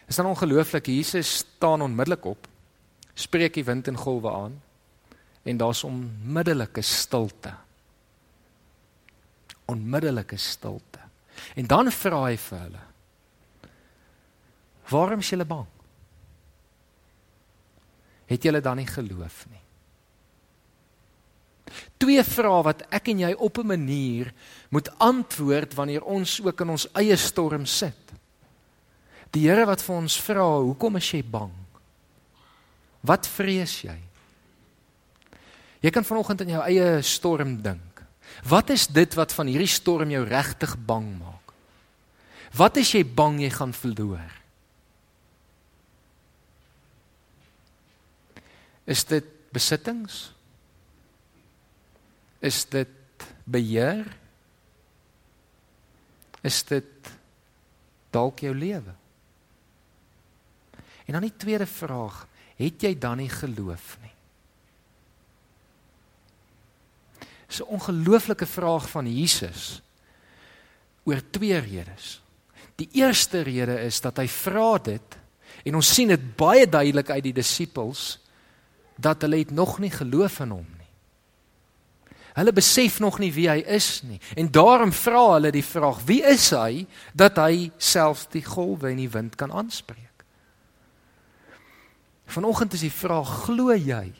Is 0.08 0.20
dan 0.20 0.28
ongelooflik 0.28 0.86
Jesus 0.92 1.30
staan 1.42 1.82
onmiddellik 1.82 2.24
op. 2.28 2.48
Spreek 3.14 3.56
die 3.56 3.64
wind 3.64 3.88
en 3.88 3.98
golwe 3.98 4.30
aan 4.30 4.60
en 5.44 5.60
daar's 5.60 5.84
onmiddellike 5.84 6.82
stilte. 6.82 7.52
Onmiddellike 9.68 10.36
stilte. 10.36 11.00
En 11.54 11.66
dan 11.66 11.90
vra 11.92 12.22
hy 12.24 12.36
vir 12.40 12.58
hulle: 12.58 12.82
Waarom 14.90 15.24
is 15.24 15.30
julle 15.32 15.44
bang? 15.48 15.73
Het 18.30 18.42
julle 18.42 18.60
dan 18.60 18.76
nie 18.76 18.88
geloof 18.88 19.44
nie? 19.50 19.60
Twee 21.98 22.22
vrae 22.26 22.62
wat 22.66 22.84
ek 22.92 23.08
en 23.12 23.22
jy 23.24 23.32
op 23.32 23.58
'n 23.58 23.66
manier 23.66 24.32
moet 24.70 24.90
antwoord 24.98 25.74
wanneer 25.74 26.02
ons 26.02 26.40
ook 26.40 26.60
in 26.60 26.70
ons 26.70 26.88
eie 26.92 27.16
storm 27.16 27.66
sit. 27.66 28.12
Die 29.30 29.48
Here 29.48 29.66
wat 29.66 29.82
vir 29.82 29.96
ons 29.96 30.20
vra, 30.20 30.60
hoekom 30.60 30.96
is 30.96 31.10
jy 31.10 31.22
bang? 31.22 31.52
Wat 33.00 33.26
vrees 33.26 33.82
jy? 33.82 33.98
Jy 35.80 35.90
kan 35.90 36.04
vanoggend 36.04 36.40
in 36.40 36.48
jou 36.48 36.62
eie 36.62 37.02
storm 37.02 37.62
dink. 37.62 38.02
Wat 38.48 38.70
is 38.70 38.86
dit 38.86 39.14
wat 39.14 39.32
van 39.32 39.46
hierdie 39.46 39.70
storm 39.70 40.10
jou 40.10 40.24
regtig 40.24 40.76
bang 40.86 41.18
maak? 41.18 41.52
Wat 42.56 42.76
is 42.76 42.92
jy 42.92 43.04
bang 43.04 43.40
jy 43.40 43.50
gaan 43.50 43.72
verloor? 43.72 44.43
Is 48.84 49.04
dit 49.08 49.24
besittings? 49.54 50.32
Is 52.44 52.64
dit 52.68 52.88
beheer? 53.44 54.04
Is 56.44 56.60
dit 56.68 57.12
dalk 58.12 58.44
jou 58.44 58.52
lewe? 58.54 58.92
En 61.04 61.16
dan 61.16 61.24
die 61.24 61.36
tweede 61.36 61.66
vraag, 61.68 62.24
het 62.56 62.84
jy 62.84 62.94
dan 62.98 63.20
nie 63.20 63.30
geloof 63.32 63.96
nie? 64.02 64.12
Dis 67.48 67.60
'n 67.60 67.70
ongelooflike 67.70 68.46
vraag 68.46 68.90
van 68.90 69.06
Jesus 69.06 69.82
oor 71.04 71.20
twee 71.30 71.58
redes. 71.58 72.20
Die 72.74 72.88
eerste 72.92 73.40
rede 73.40 73.80
is 73.80 74.00
dat 74.00 74.16
hy 74.16 74.26
vra 74.28 74.78
dit 74.78 75.16
en 75.64 75.74
ons 75.74 75.94
sien 75.94 76.08
dit 76.08 76.36
baie 76.36 76.66
duidelik 76.66 77.10
uit 77.10 77.22
die 77.22 77.32
disippels 77.32 78.18
dat 78.96 79.22
hulle 79.22 79.38
het 79.42 79.50
nog 79.50 79.78
nie 79.78 79.90
geloof 79.90 80.40
in 80.40 80.50
hom 80.50 80.66
nie. 80.78 80.90
Hulle 82.34 82.52
besef 82.52 82.98
nog 82.98 83.18
nie 83.22 83.30
wie 83.34 83.46
hy 83.50 83.60
is 83.76 84.02
nie 84.02 84.20
en 84.34 84.50
daarom 84.50 84.92
vra 84.92 85.22
hulle 85.36 85.52
die 85.54 85.64
vraag: 85.64 86.02
Wie 86.06 86.22
is 86.26 86.50
hy 86.50 86.86
dat 87.14 87.38
hy 87.38 87.70
selfs 87.78 88.26
die 88.32 88.44
golwe 88.44 88.90
en 88.90 88.98
die 89.02 89.10
wind 89.10 89.36
kan 89.38 89.52
aanspreek? 89.52 90.24
Vanoggend 92.26 92.74
is 92.74 92.86
die 92.86 92.94
vraag: 92.94 93.30
Glo 93.46 93.74
jy 93.74 94.12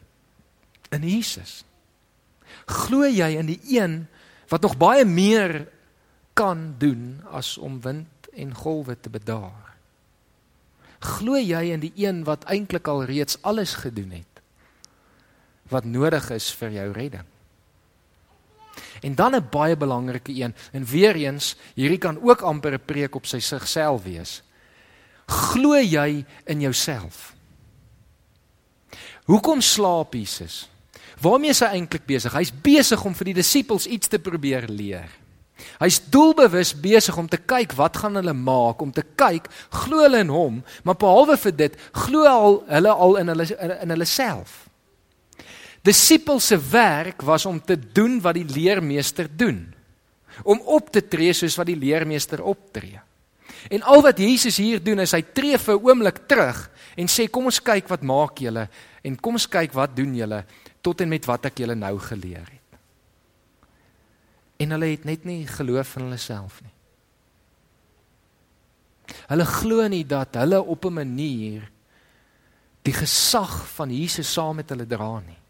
in 0.94 1.06
Jesus? 1.08 1.64
Glo 2.70 3.06
jy 3.06 3.34
in 3.38 3.50
die 3.50 3.60
een 3.74 4.04
wat 4.48 4.62
nog 4.62 4.76
baie 4.78 5.04
meer 5.04 5.64
kan 6.38 6.74
doen 6.78 7.22
as 7.34 7.56
om 7.58 7.80
wind 7.82 8.30
en 8.34 8.54
golwe 8.54 8.94
te 9.00 9.10
bedaar? 9.10 9.74
Glo 11.04 11.36
jy 11.36 11.66
in 11.74 11.82
die 11.82 11.92
een 11.98 12.22
wat 12.24 12.46
eintlik 12.46 12.86
al 12.88 13.04
reeds 13.04 13.42
alles 13.42 13.74
gedoen 13.82 14.14
het 14.20 14.33
wat 15.68 15.84
nodig 15.84 16.30
is 16.30 16.50
vir 16.54 16.70
jou 16.70 16.92
redding? 16.92 17.28
En 19.02 19.14
dan 19.14 19.34
'n 19.34 19.48
baie 19.50 19.76
belangrike 19.76 20.32
een 20.34 20.54
en 20.72 20.84
weer 20.84 21.14
eens 21.14 21.56
hierdie 21.74 21.98
kan 21.98 22.18
ook 22.22 22.40
amper 22.40 22.72
'n 22.72 22.84
preek 22.84 23.14
op 23.14 23.26
sy 23.26 23.38
sigself 23.38 24.02
wees. 24.02 24.42
Glo 25.26 25.76
jy 25.76 26.24
in 26.44 26.60
jouself? 26.60 27.34
Hoekom 29.24 29.60
slaap 29.60 30.12
Jesus? 30.14 30.68
Waarmee 31.20 31.50
is 31.50 31.60
hy 31.60 31.66
eintlik 31.66 32.06
besig? 32.06 32.32
Hy's 32.32 32.52
besig 32.62 33.04
om 33.04 33.14
vir 33.14 33.24
die 33.24 33.34
disippels 33.34 33.86
iets 33.86 34.08
te 34.08 34.18
probeer 34.18 34.68
leer. 34.68 35.08
Hy's 35.78 36.00
doelbewus 36.10 36.74
besig 36.80 37.16
om 37.16 37.28
te 37.30 37.38
kyk 37.38 37.72
wat 37.78 37.96
gaan 37.96 38.18
hulle 38.18 38.32
maak, 38.32 38.82
om 38.82 38.92
te 38.92 39.04
kyk 39.16 39.46
glo 39.70 40.02
hulle 40.02 40.18
in 40.18 40.28
hom, 40.28 40.62
maar 40.82 40.98
behalwe 40.98 41.36
vir 41.36 41.56
dit, 41.56 41.76
glo 41.92 42.26
al 42.26 42.64
hulle 42.68 42.90
al 42.90 43.16
in 43.16 43.28
hulle 43.28 43.46
in 43.82 43.94
hulle 43.94 44.08
self. 44.08 44.63
Disippels 45.84 46.46
se 46.48 46.56
werk 46.70 47.22
was 47.22 47.44
om 47.46 47.60
te 47.60 47.76
doen 47.76 48.16
wat 48.24 48.38
die 48.38 48.46
leermeester 48.48 49.28
doen. 49.28 49.66
Om 50.42 50.62
op 50.64 50.88
te 50.90 51.02
tree 51.04 51.32
soos 51.36 51.56
wat 51.60 51.68
die 51.68 51.78
leermeester 51.78 52.42
optree. 52.42 53.00
En 53.68 53.84
al 53.84 54.02
wat 54.04 54.18
Jesus 54.18 54.56
hier 54.60 54.80
doen 54.82 55.04
is 55.04 55.12
hy 55.12 55.22
tree 55.22 55.58
vir 55.58 55.74
'n 55.74 55.84
oomblik 55.84 56.18
terug 56.28 56.70
en 56.96 57.06
sê 57.08 57.28
kom 57.30 57.44
ons 57.44 57.60
kyk 57.60 57.88
wat 57.88 58.02
maak 58.02 58.38
julle 58.38 58.68
en 59.02 59.16
kom 59.16 59.34
ons 59.34 59.48
kyk 59.48 59.72
wat 59.72 59.96
doen 59.96 60.14
julle 60.14 60.44
tot 60.82 61.00
en 61.00 61.08
met 61.08 61.24
wat 61.26 61.46
ek 61.46 61.58
julle 61.58 61.74
nou 61.74 61.98
geleer 61.98 62.48
het. 62.48 62.78
En 64.56 64.70
hulle 64.70 64.86
het 64.86 65.04
net 65.04 65.24
nie 65.24 65.46
geloof 65.46 65.96
in 65.96 66.02
hulle 66.02 66.18
self 66.18 66.60
nie. 66.62 66.74
Hulle 69.28 69.44
glo 69.44 69.88
nie 69.88 70.04
dat 70.04 70.34
hulle 70.34 70.62
op 70.62 70.84
'n 70.84 70.92
manier 70.92 71.70
die 72.82 72.92
gesag 72.92 73.66
van 73.76 73.90
Jesus 73.90 74.32
saam 74.32 74.56
met 74.56 74.68
hulle 74.68 74.86
dra 74.86 75.20
nie. 75.20 75.43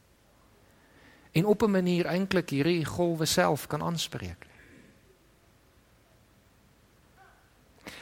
En 1.35 1.47
op 1.47 1.63
'n 1.63 1.71
manier 1.71 2.07
eintlik 2.07 2.51
hierdie 2.51 2.85
golwe 2.85 3.27
self 3.27 3.67
kan 3.67 3.83
aanspreek. 3.83 4.47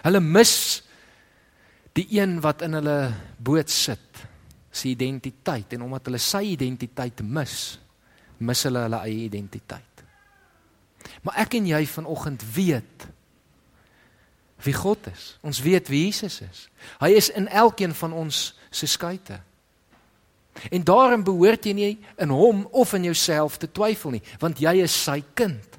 Hulle 0.03 0.21
mis 0.21 0.83
die 1.93 2.07
een 2.11 2.41
wat 2.41 2.63
in 2.63 2.73
hulle 2.73 3.15
boot 3.39 3.71
sit 3.71 4.27
sy 4.73 4.89
identiteit 4.89 5.73
en 5.77 5.83
omdat 5.83 6.09
hulle 6.09 6.21
sy 6.23 6.43
identiteit 6.55 7.21
mis, 7.23 7.79
mis 8.39 8.63
hulle 8.67 8.87
hulle 8.87 9.01
eie 9.05 9.27
identiteit. 9.29 10.05
Maar 11.23 11.43
ek 11.45 11.59
en 11.59 11.67
jy 11.67 11.83
vanoggend 11.87 12.45
weet 12.55 13.07
wie 14.63 14.75
God 14.75 15.07
is. 15.11 15.37
Ons 15.43 15.61
weet 15.63 15.89
wie 15.91 16.05
Jesus 16.07 16.41
is. 16.45 16.67
Hy 17.03 17.11
is 17.19 17.31
in 17.35 17.49
elkeen 17.49 17.95
van 17.99 18.13
ons 18.15 18.53
se 18.71 18.87
skuite. 18.87 19.41
En 20.71 20.85
daarom 20.85 21.25
behoort 21.25 21.65
jy 21.65 21.73
nie 21.73 21.93
in 22.21 22.29
hom 22.29 22.67
of 22.71 22.93
in 22.95 23.05
jouself 23.05 23.57
te 23.59 23.71
twyfel 23.71 24.11
nie, 24.11 24.23
want 24.39 24.61
jy 24.61 24.83
is 24.85 24.95
sy 25.05 25.23
kind. 25.35 25.79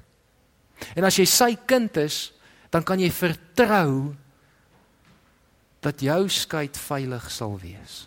En 0.94 1.04
as 1.04 1.18
jy 1.18 1.26
sy 1.30 1.54
kind 1.66 1.96
is, 1.96 2.32
dan 2.74 2.82
kan 2.82 3.00
jy 3.00 3.10
vertrou 3.14 4.14
dat 5.80 6.02
jou 6.02 6.28
skuit 6.28 6.76
veilig 6.76 7.30
sal 7.30 7.54
wees 7.60 8.04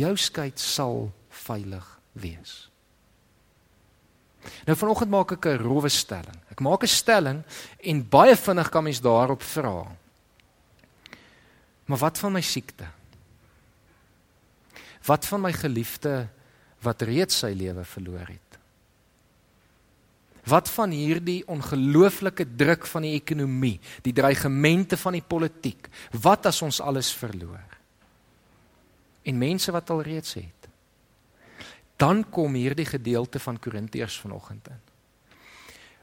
jou 0.00 0.16
skei 0.18 0.50
sal 0.58 1.08
veilig 1.44 1.86
wees. 2.20 2.54
Nou 4.64 4.76
vanoggend 4.78 5.12
maak 5.12 5.32
ek 5.32 5.46
'n 5.46 5.58
rowwe 5.58 5.88
stelling. 5.88 6.38
Ek 6.50 6.60
maak 6.60 6.82
'n 6.82 6.88
stelling 6.88 7.44
en 7.78 8.08
baie 8.08 8.36
vinnig 8.36 8.68
kan 8.70 8.84
mens 8.84 9.00
daarop 9.00 9.42
vra. 9.42 9.86
Maar 11.84 11.98
wat 11.98 12.18
van 12.18 12.32
my 12.32 12.40
siekte? 12.40 12.86
Wat 15.06 15.26
van 15.26 15.44
my 15.46 15.52
geliefde 15.52 16.28
wat 16.84 17.02
reeds 17.02 17.42
sy 17.44 17.52
lewe 17.56 17.84
verloor 17.84 18.28
het? 18.28 18.58
Wat 20.48 20.70
van 20.72 20.90
hierdie 20.90 21.42
ongelooflike 21.46 22.46
druk 22.56 22.86
van 22.88 23.04
die 23.04 23.12
ekonomie, 23.18 23.76
die 24.02 24.14
dreigemente 24.16 24.96
van 24.96 25.18
die 25.18 25.24
politiek? 25.24 25.90
Wat 26.16 26.48
as 26.48 26.62
ons 26.64 26.80
alles 26.80 27.12
verloor? 27.12 27.80
en 29.22 29.38
mense 29.38 29.72
wat 29.72 29.90
al 29.90 30.02
reeds 30.06 30.34
het. 30.38 30.68
Dan 32.00 32.24
kom 32.32 32.56
hierdie 32.56 32.88
gedeelte 32.88 33.38
van 33.38 33.58
Korintiërs 33.60 34.20
vanoggend 34.20 34.70
in. 34.72 34.80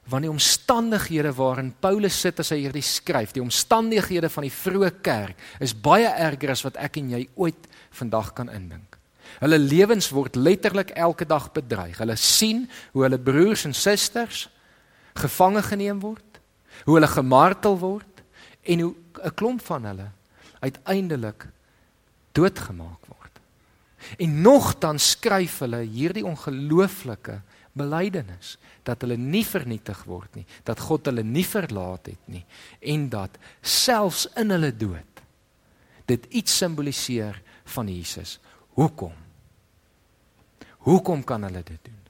Want 0.07 0.23
die 0.23 0.31
omstandighede 0.31 1.33
waarin 1.35 1.73
Paulus 1.83 2.19
sit 2.21 2.39
as 2.39 2.53
hy 2.53 2.61
hierdie 2.61 2.85
skryf, 2.85 3.33
die 3.35 3.43
omstandighede 3.43 4.29
van 4.31 4.45
die 4.45 4.53
vroeë 4.53 4.91
kerk 5.03 5.41
is 5.63 5.75
baie 5.75 6.07
erger 6.07 6.53
as 6.53 6.63
wat 6.63 6.77
ek 6.79 7.01
en 7.01 7.09
jy 7.17 7.25
ooit 7.35 7.67
vandag 7.97 8.31
kan 8.37 8.51
indink. 8.53 8.86
Hulle 9.39 9.59
lewens 9.59 10.09
word 10.09 10.35
letterlik 10.35 10.89
elke 10.89 11.25
dag 11.25 11.51
bedreig. 11.51 11.97
Hulle 11.97 12.15
sien 12.15 12.65
hoe 12.91 13.03
hulle 13.03 13.19
broers 13.19 13.65
en 13.65 13.73
susters 13.73 14.47
gevange 15.17 15.63
geneem 15.65 15.99
word, 15.99 16.41
hoe 16.85 16.97
hulle 16.97 17.09
gemartel 17.09 17.77
word 17.81 18.23
en 18.63 18.79
hoe 18.79 18.95
'n 19.23 19.33
klomp 19.33 19.61
van 19.65 19.85
hulle 19.85 20.09
uiteindelik 20.59 21.47
doodgemaak 22.31 23.05
word. 23.05 23.39
En 24.17 24.41
nogtans 24.41 25.09
skryf 25.09 25.59
hulle 25.59 25.81
hierdie 25.81 26.25
ongelooflike 26.25 27.41
belydenis 27.77 28.57
dat 28.83 29.01
hulle 29.03 29.17
nie 29.17 29.45
vernietig 29.45 30.03
word 30.07 30.35
nie, 30.35 30.45
dat 30.63 30.79
God 30.79 31.09
hulle 31.09 31.23
nie 31.23 31.45
verlaat 31.45 32.05
het 32.05 32.23
nie 32.31 32.45
en 32.81 33.09
dat 33.09 33.37
selfs 33.61 34.27
in 34.35 34.53
hulle 34.55 34.71
dood 34.71 35.23
dit 36.07 36.25
iets 36.39 36.57
simboliseer 36.57 37.41
van 37.73 37.89
Jesus. 37.91 38.37
Hoekom? 38.77 39.13
Hoekom 40.85 41.23
kan 41.25 41.43
hulle 41.47 41.63
dit 41.65 41.79
doen? 41.81 42.01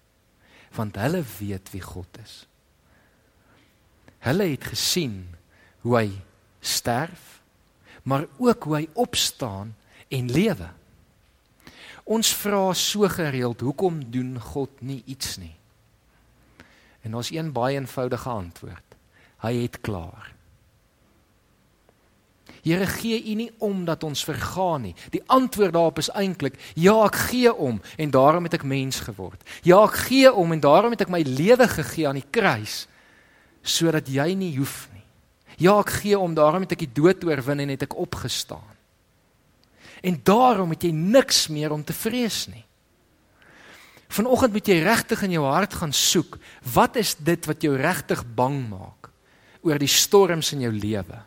Want 0.75 1.00
hulle 1.00 1.24
weet 1.39 1.71
wie 1.71 1.81
God 1.81 2.19
is. 2.24 2.41
Hulle 4.27 4.50
het 4.51 4.67
gesien 4.67 5.21
hoe 5.86 5.95
hy 5.95 6.09
sterf, 6.59 7.38
maar 8.03 8.27
ook 8.38 8.67
hoe 8.67 8.75
hy 8.75 8.86
opstaan 9.00 9.71
en 10.12 10.31
lewe. 10.31 10.67
Ons 12.03 12.33
vra 12.36 12.74
so 12.75 13.07
gereeld, 13.12 13.63
hoekom 13.63 14.03
doen 14.12 14.36
God 14.39 14.81
nie 14.83 15.01
iets 15.07 15.38
nie? 15.39 15.55
En 17.07 17.15
ons 17.15 17.31
een 17.31 17.53
baie 17.55 17.79
eenvoudige 17.79 18.29
antwoord. 18.29 18.95
Hy 19.43 19.53
het 19.63 19.79
klaar. 19.81 20.33
Here 22.67 22.88
gee 22.89 23.21
U 23.31 23.36
nie 23.39 23.50
om 23.63 23.86
dat 23.88 24.03
ons 24.03 24.25
vergaan 24.27 24.89
nie. 24.89 24.95
Die 25.13 25.24
antwoord 25.31 25.74
daarop 25.75 26.01
is 26.01 26.12
eintlik 26.12 26.57
ja, 26.75 26.95
ek 27.05 27.15
gee 27.29 27.53
om 27.53 27.79
en 27.95 28.12
daarom 28.12 28.47
het 28.47 28.57
ek 28.59 28.67
mens 28.67 29.00
geword. 29.07 29.41
Ja, 29.63 29.83
ek 29.86 29.95
gee 30.09 30.31
om 30.33 30.51
en 30.51 30.63
daarom 30.63 30.95
het 30.95 31.05
ek 31.07 31.13
my 31.13 31.21
lewe 31.24 31.67
gegee 31.71 32.07
aan 32.09 32.19
die 32.19 32.31
kruis 32.31 32.86
sodat 33.67 34.07
jy 34.07 34.31
nie 34.38 34.53
hoef 34.55 34.88
nie. 34.93 35.03
Ja, 35.59 35.79
ek 35.81 35.89
gee 36.03 36.15
om 36.19 36.36
daarom 36.38 36.63
het 36.63 36.75
ek 36.77 36.86
die 36.86 36.93
dood 36.95 37.24
oorwin 37.27 37.65
en 37.65 37.74
het 37.74 37.88
ek 37.88 37.97
opgestaan. 38.00 38.75
En 40.05 40.19
daarom 40.24 40.71
het 40.75 40.86
jy 40.86 40.93
niks 40.95 41.47
meer 41.51 41.74
om 41.74 41.83
te 41.83 41.95
vrees 41.95 42.45
nie. 42.51 42.63
Vanoggend 44.13 44.53
moet 44.55 44.69
jy 44.69 44.77
regtig 44.86 45.24
in 45.27 45.36
jou 45.36 45.43
hart 45.50 45.74
gaan 45.81 45.93
soek. 45.95 46.38
Wat 46.74 46.95
is 47.00 47.15
dit 47.19 47.50
wat 47.50 47.63
jou 47.63 47.74
regtig 47.75 48.24
bang 48.38 48.62
maak 48.69 49.09
oor 49.67 49.79
die 49.81 49.91
storms 49.91 50.53
in 50.55 50.63
jou 50.63 50.71
lewe? 50.71 51.19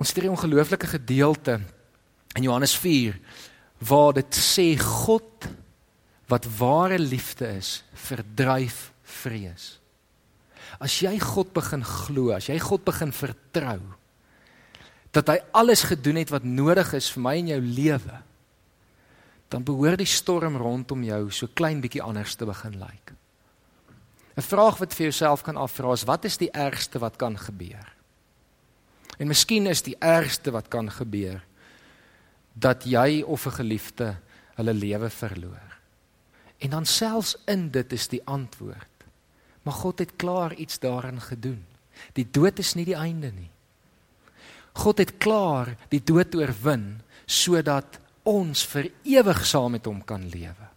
Ons 0.00 0.14
het 0.14 0.24
'n 0.24 0.32
ongelooflike 0.32 0.86
gedeelte 0.86 1.60
in 2.32 2.42
Johannes 2.42 2.76
4 2.76 3.20
waar 3.78 4.12
dit 4.12 4.36
sê 4.36 4.80
God 4.80 5.48
wat 6.26 6.46
ware 6.58 6.98
liefde 6.98 7.48
is, 7.56 7.84
verdryf 7.92 8.92
vrees. 9.02 9.80
As 10.78 11.00
jy 11.00 11.18
God 11.18 11.52
begin 11.52 11.84
glo, 11.84 12.30
as 12.30 12.46
jy 12.46 12.58
God 12.58 12.84
begin 12.84 13.12
vertrou 13.12 13.80
dat 15.10 15.26
hy 15.26 15.38
alles 15.52 15.82
gedoen 15.82 16.16
het 16.16 16.30
wat 16.30 16.44
nodig 16.44 16.92
is 16.94 17.10
vir 17.10 17.22
my 17.22 17.34
in 17.36 17.48
jou 17.50 17.60
lewe, 17.60 18.22
dan 19.48 19.64
behoort 19.64 19.98
die 19.98 20.06
storm 20.06 20.56
rondom 20.56 21.02
jou 21.02 21.30
so 21.30 21.48
klein 21.54 21.80
bietjie 21.80 22.02
anders 22.02 22.34
te 22.34 22.46
begin 22.46 22.78
lyk. 22.78 23.12
'n 24.36 24.42
Vraag 24.42 24.78
wat 24.78 24.94
vir 24.94 25.10
jouself 25.10 25.42
kan 25.42 25.56
afvra 25.56 25.92
is 25.92 26.04
wat 26.04 26.24
is 26.24 26.36
die 26.36 26.50
ergste 26.52 26.98
wat 26.98 27.16
kan 27.16 27.38
gebeur? 27.38 27.99
En 29.20 29.28
miskien 29.28 29.68
is 29.68 29.82
die 29.84 29.98
ergste 30.00 30.52
wat 30.54 30.70
kan 30.72 30.88
gebeur 30.88 31.42
dat 32.56 32.84
jy 32.88 33.22
of 33.22 33.46
'n 33.46 33.58
geliefde 33.60 34.16
hulle 34.56 34.74
lewe 34.74 35.10
verloor. 35.10 35.68
En 36.58 36.70
dan 36.70 36.86
selfs 36.86 37.36
in 37.44 37.70
dit 37.70 37.92
is 37.92 38.08
die 38.08 38.22
antwoord. 38.24 38.88
Maar 39.62 39.74
God 39.74 39.98
het 39.98 40.16
klaar 40.16 40.54
iets 40.54 40.78
daarin 40.78 41.20
gedoen. 41.20 41.64
Die 42.12 42.28
dood 42.30 42.58
is 42.58 42.74
nie 42.74 42.84
die 42.84 42.96
einde 42.96 43.32
nie. 43.32 43.50
God 44.72 44.98
het 44.98 45.18
klaar 45.18 45.76
die 45.88 46.02
dood 46.04 46.34
oorwin 46.34 47.00
sodat 47.26 47.98
ons 48.22 48.66
vir 48.66 48.90
ewig 49.02 49.46
saam 49.46 49.70
met 49.70 49.84
hom 49.84 50.04
kan 50.04 50.28
lewe. 50.28 50.68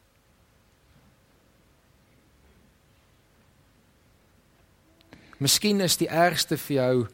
Miskien 5.38 5.82
is 5.82 5.98
die 5.98 6.10
ergste 6.10 6.58
vir 6.58 6.76
jou 6.76 7.08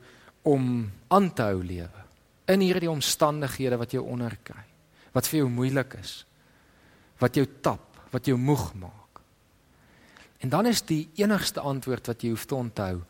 om 0.47 0.91
aan 1.07 1.33
te 1.33 1.47
hou 1.49 1.63
lewe 1.63 2.05
in 2.49 2.63
hierdie 2.65 2.89
omstandighede 2.89 3.77
wat 3.77 3.93
jou 3.93 4.01
onderkry, 4.09 4.63
wat 5.13 5.27
vir 5.29 5.43
jou 5.43 5.49
moeilik 5.53 5.93
is, 5.99 6.23
wat 7.21 7.35
jou 7.37 7.45
tap, 7.61 7.99
wat 8.13 8.25
jou 8.25 8.37
moeg 8.39 8.71
maak. 8.79 9.21
En 10.39 10.49
dan 10.49 10.69
is 10.69 10.81
die 10.87 11.09
enigste 11.19 11.61
antwoord 11.61 12.09
wat 12.09 12.23
jy 12.23 12.31
hoef 12.33 12.47
te 12.49 12.55
onthou: 12.55 13.01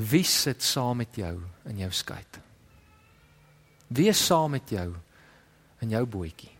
Wie 0.00 0.24
sit 0.24 0.62
saam 0.64 1.02
met 1.02 1.14
jou 1.16 1.36
in 1.68 1.84
jou 1.84 1.90
skei? 1.92 2.22
Wie 3.92 4.08
is 4.08 4.26
saam 4.26 4.50
met 4.56 4.70
jou 4.72 4.88
in 5.84 5.92
jou 5.92 6.02
bootjie? 6.08 6.50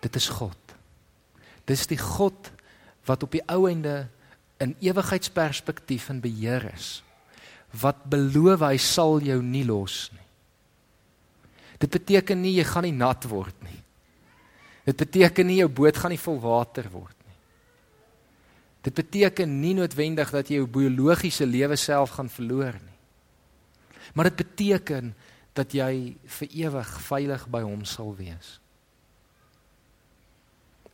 Dit 0.00 0.16
is 0.16 0.28
God. 0.32 0.58
Dis 1.68 1.86
die 1.86 2.00
God 2.00 2.50
wat 3.06 3.22
op 3.22 3.34
die 3.36 3.44
ou 3.52 3.68
ende 3.68 4.08
in 4.62 4.74
ewigheidsperspektief 4.80 6.08
in 6.10 6.22
beheer 6.24 6.64
is 6.72 7.02
wat 7.80 8.04
beloof 8.10 8.64
hy 8.66 8.76
sal 8.80 9.20
jou 9.24 9.38
nie 9.42 9.64
los 9.64 10.10
nie. 10.12 10.20
Dit 11.80 11.90
beteken 11.90 12.38
nie 12.38 12.54
jy 12.58 12.66
gaan 12.68 12.86
nie 12.86 12.94
nat 12.94 13.24
word 13.26 13.56
nie. 13.64 13.78
Dit 14.86 14.98
beteken 14.98 15.48
nie 15.48 15.60
jou 15.62 15.70
boot 15.72 15.96
gaan 15.98 16.12
nie 16.14 16.20
vol 16.20 16.38
water 16.42 16.88
word 16.92 17.16
nie. 17.26 17.38
Dit 18.86 18.98
beteken 18.98 19.60
nie 19.62 19.74
noodwendig 19.78 20.30
dat 20.34 20.50
jy 20.50 20.60
jou 20.60 20.70
biologiese 20.70 21.46
lewe 21.46 21.78
self 21.78 22.16
gaan 22.18 22.30
verloor 22.30 22.78
nie. 22.78 22.98
Maar 24.14 24.30
dit 24.30 24.42
beteken 24.42 25.12
dat 25.56 25.74
jy 25.74 26.16
vir 26.38 26.56
ewig 26.66 26.90
veilig 27.06 27.46
by 27.52 27.62
hom 27.64 27.84
sal 27.88 28.12
wees. 28.16 28.58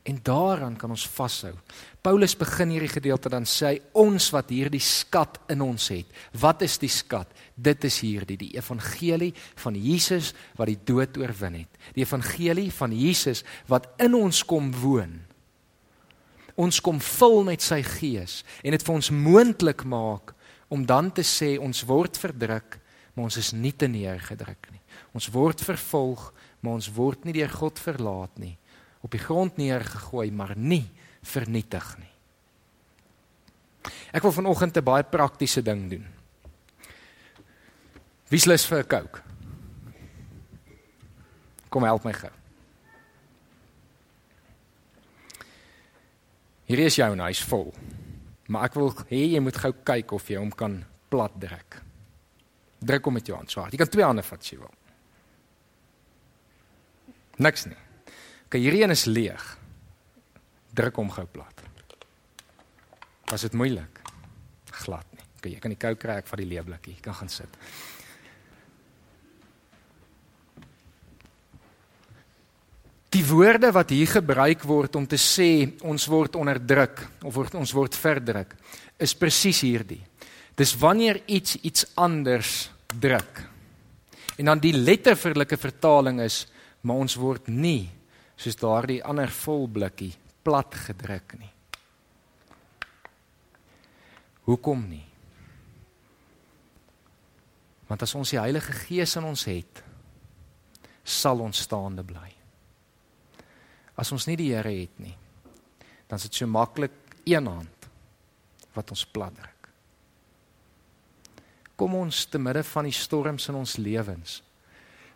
En 0.09 0.19
daaraan 0.23 0.77
kan 0.77 0.91
ons 0.91 1.05
vashou. 1.09 1.53
Paulus 2.01 2.37
begin 2.37 2.71
hierdie 2.73 2.89
gedeelte 2.89 3.29
dan 3.29 3.45
sê 3.45 3.75
hy 3.75 3.81
ons 4.01 4.31
wat 4.33 4.49
hierdie 4.55 4.81
skat 4.81 5.37
in 5.53 5.61
ons 5.61 5.91
het. 5.93 6.09
Wat 6.33 6.63
is 6.65 6.79
die 6.81 6.89
skat? 6.89 7.29
Dit 7.53 7.85
is 7.85 7.99
hierdie 8.01 8.39
die 8.41 8.55
evangelie 8.57 9.35
van 9.61 9.77
Jesus 9.77 10.33
wat 10.57 10.71
die 10.71 10.79
dood 10.89 11.19
oorwin 11.21 11.59
het. 11.61 11.81
Die 11.93 12.07
evangelie 12.07 12.71
van 12.73 12.95
Jesus 12.97 13.45
wat 13.69 13.91
in 14.01 14.17
ons 14.17 14.41
kom 14.49 14.71
woon. 14.81 15.19
Ons 16.57 16.81
kom 16.81 17.03
vul 17.05 17.45
met 17.51 17.63
sy 17.63 17.83
gees 17.85 18.41
en 18.65 18.73
dit 18.73 18.87
vir 18.87 18.95
ons 18.95 19.11
moontlik 19.13 19.85
maak 19.85 20.33
om 20.73 20.87
dan 20.89 21.13
te 21.13 21.25
sê 21.25 21.57
ons 21.61 21.85
word 21.89 22.17
verdruk, 22.17 22.79
maar 23.13 23.29
ons 23.29 23.39
is 23.41 23.53
nie 23.53 23.75
te 23.77 23.87
neergedruk 23.91 24.71
nie. 24.73 24.81
Ons 25.13 25.29
word 25.33 25.61
vervolg, 25.65 26.31
maar 26.65 26.81
ons 26.81 26.89
word 26.97 27.29
nie 27.29 27.37
deur 27.37 27.53
God 27.61 27.79
verlaat 27.83 28.41
nie 28.41 28.57
op 29.01 29.11
die 29.11 29.23
grond 29.23 29.57
neergegooi, 29.57 30.31
maar 30.31 30.57
nie 30.57 30.87
vernietig 31.23 31.99
nie. 31.99 32.13
Ek 34.13 34.23
wil 34.23 34.33
vanoggend 34.33 34.77
'n 34.77 34.85
baie 34.85 35.05
praktiese 35.05 35.63
ding 35.63 35.91
doen. 35.91 36.07
Wie's 38.29 38.47
lus 38.47 38.67
vir 38.67 38.79
'n 38.79 38.87
Coke? 38.87 39.23
Kom 41.69 41.83
help 41.83 42.05
my 42.05 42.13
gou. 42.13 42.31
Hier 46.65 46.79
is 46.79 46.97
jou 46.97 47.15
nice 47.17 47.45
vol. 47.45 47.75
Maar 48.49 48.65
ek 48.65 48.75
wil 48.75 48.93
hê 49.09 49.25
jy 49.35 49.41
moet 49.41 49.57
gou 49.57 49.73
kyk 49.73 50.13
of 50.13 50.29
jy 50.29 50.37
hom 50.37 50.51
kan 50.51 50.85
plat 51.09 51.33
druk. 51.41 51.83
Druk 52.79 53.05
hom 53.05 53.15
met 53.15 53.27
jou 53.27 53.37
hand 53.37 53.51
swaar. 53.51 53.71
Jy 53.71 53.81
kan 53.81 53.89
twee 53.89 54.05
hande 54.05 54.23
vat 54.23 54.41
as 54.41 54.51
jy 54.51 54.59
wil. 54.59 54.75
Niks 57.39 57.67
nie. 57.67 57.88
Okay, 58.49 58.63
hierdie 58.65 58.81
een 58.81 58.95
is 58.95 59.05
leeg. 59.05 59.43
Druk 60.73 60.97
hom 60.97 61.11
gou 61.13 61.27
plat. 61.29 61.65
Was 63.29 63.45
dit 63.45 63.53
moeilik? 63.53 63.99
Glad 64.87 65.05
nie. 65.13 65.27
Okay, 65.37 65.51
jy 65.53 65.61
kan 65.61 65.75
die 65.75 65.81
kou 65.81 65.91
kry 66.01 66.17
ek 66.23 66.31
van 66.31 66.41
die 66.41 66.49
leeblikkie. 66.49 66.95
Jy 66.97 67.05
kan 67.05 67.19
gaan 67.19 67.29
sit. 67.29 67.59
Die 73.13 73.25
woorde 73.29 73.69
wat 73.77 73.93
hier 73.93 74.09
gebruik 74.15 74.65
word 74.69 74.97
om 74.97 75.05
te 75.09 75.21
sê 75.21 75.51
ons 75.85 76.09
word 76.09 76.41
onderdruk 76.41 77.05
of 77.29 77.37
word 77.37 77.59
ons 77.61 77.77
word 77.77 78.01
verdruk 78.01 78.57
is 78.97 79.13
presies 79.17 79.61
hierdie. 79.65 80.01
Dis 80.57 80.73
wanneer 80.81 81.21
iets 81.29 81.61
iets 81.69 81.85
anders 82.01 82.71
druk. 82.97 83.45
En 84.41 84.49
dan 84.53 84.65
die 84.65 84.73
letterlike 84.73 85.61
vertaling 85.61 86.25
is 86.25 86.47
maar 86.81 87.05
ons 87.05 87.17
word 87.21 87.53
nie 87.53 87.91
soos 88.39 88.59
daardie 88.59 89.03
ander 89.03 89.31
vol 89.43 89.67
blikkie 89.67 90.15
plat 90.47 90.75
gedruk 90.87 91.35
nie. 91.41 91.51
Hoekom 94.49 94.87
nie? 94.89 95.05
Want 97.89 98.05
as 98.05 98.15
ons 98.17 98.33
die 98.33 98.41
Heilige 98.41 98.73
Gees 98.85 99.17
in 99.19 99.27
ons 99.29 99.45
het, 99.49 99.83
sal 101.09 101.41
ons 101.41 101.65
staande 101.65 102.05
bly. 102.05 102.29
As 103.99 104.13
ons 104.15 104.29
nie 104.29 104.37
die 104.39 104.53
Here 104.53 104.73
het 104.73 105.01
nie, 105.03 105.15
dan 106.09 106.21
is 106.21 106.29
dit 106.29 106.41
so 106.41 106.49
maklik 106.49 106.95
een 107.29 107.49
hand 107.49 107.89
wat 108.77 108.93
ons 108.95 109.05
plat 109.11 109.35
druk. 109.35 109.71
Kom 111.79 111.97
ons 111.99 112.25
te 112.31 112.41
midde 112.41 112.63
van 112.67 112.89
die 112.89 112.95
storms 112.95 113.49
in 113.51 113.59
ons 113.59 113.77
lewens 113.81 114.43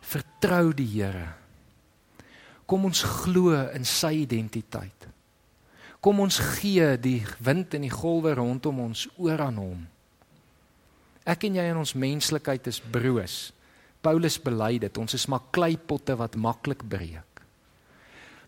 vertrou 0.03 0.73
die 0.75 0.89
Here 0.97 1.29
Kom 2.73 2.87
ons 2.89 3.03
glo 3.05 3.53
in 3.77 3.85
sy 3.85 4.23
identiteit. 4.23 5.09
Kom 6.01 6.23
ons 6.25 6.39
gee 6.57 6.95
die 6.97 7.19
wind 7.45 7.75
en 7.77 7.85
die 7.85 7.93
golwe 7.93 8.33
rondom 8.39 8.79
ons 8.87 9.05
oor 9.21 9.43
aan 9.45 9.59
hom. 9.61 9.83
Ek 11.29 11.45
en 11.45 11.59
jy 11.61 11.67
in 11.69 11.83
ons 11.83 11.93
menslikheid 11.93 12.71
is 12.73 12.81
broos. 12.81 13.53
Paulus 14.03 14.39
bely 14.41 14.79
dit, 14.81 14.99
ons 14.99 15.15
is 15.15 15.29
maar 15.29 15.45
kleipotte 15.53 16.17
wat 16.17 16.41
maklik 16.41 16.81
breek. 16.89 17.45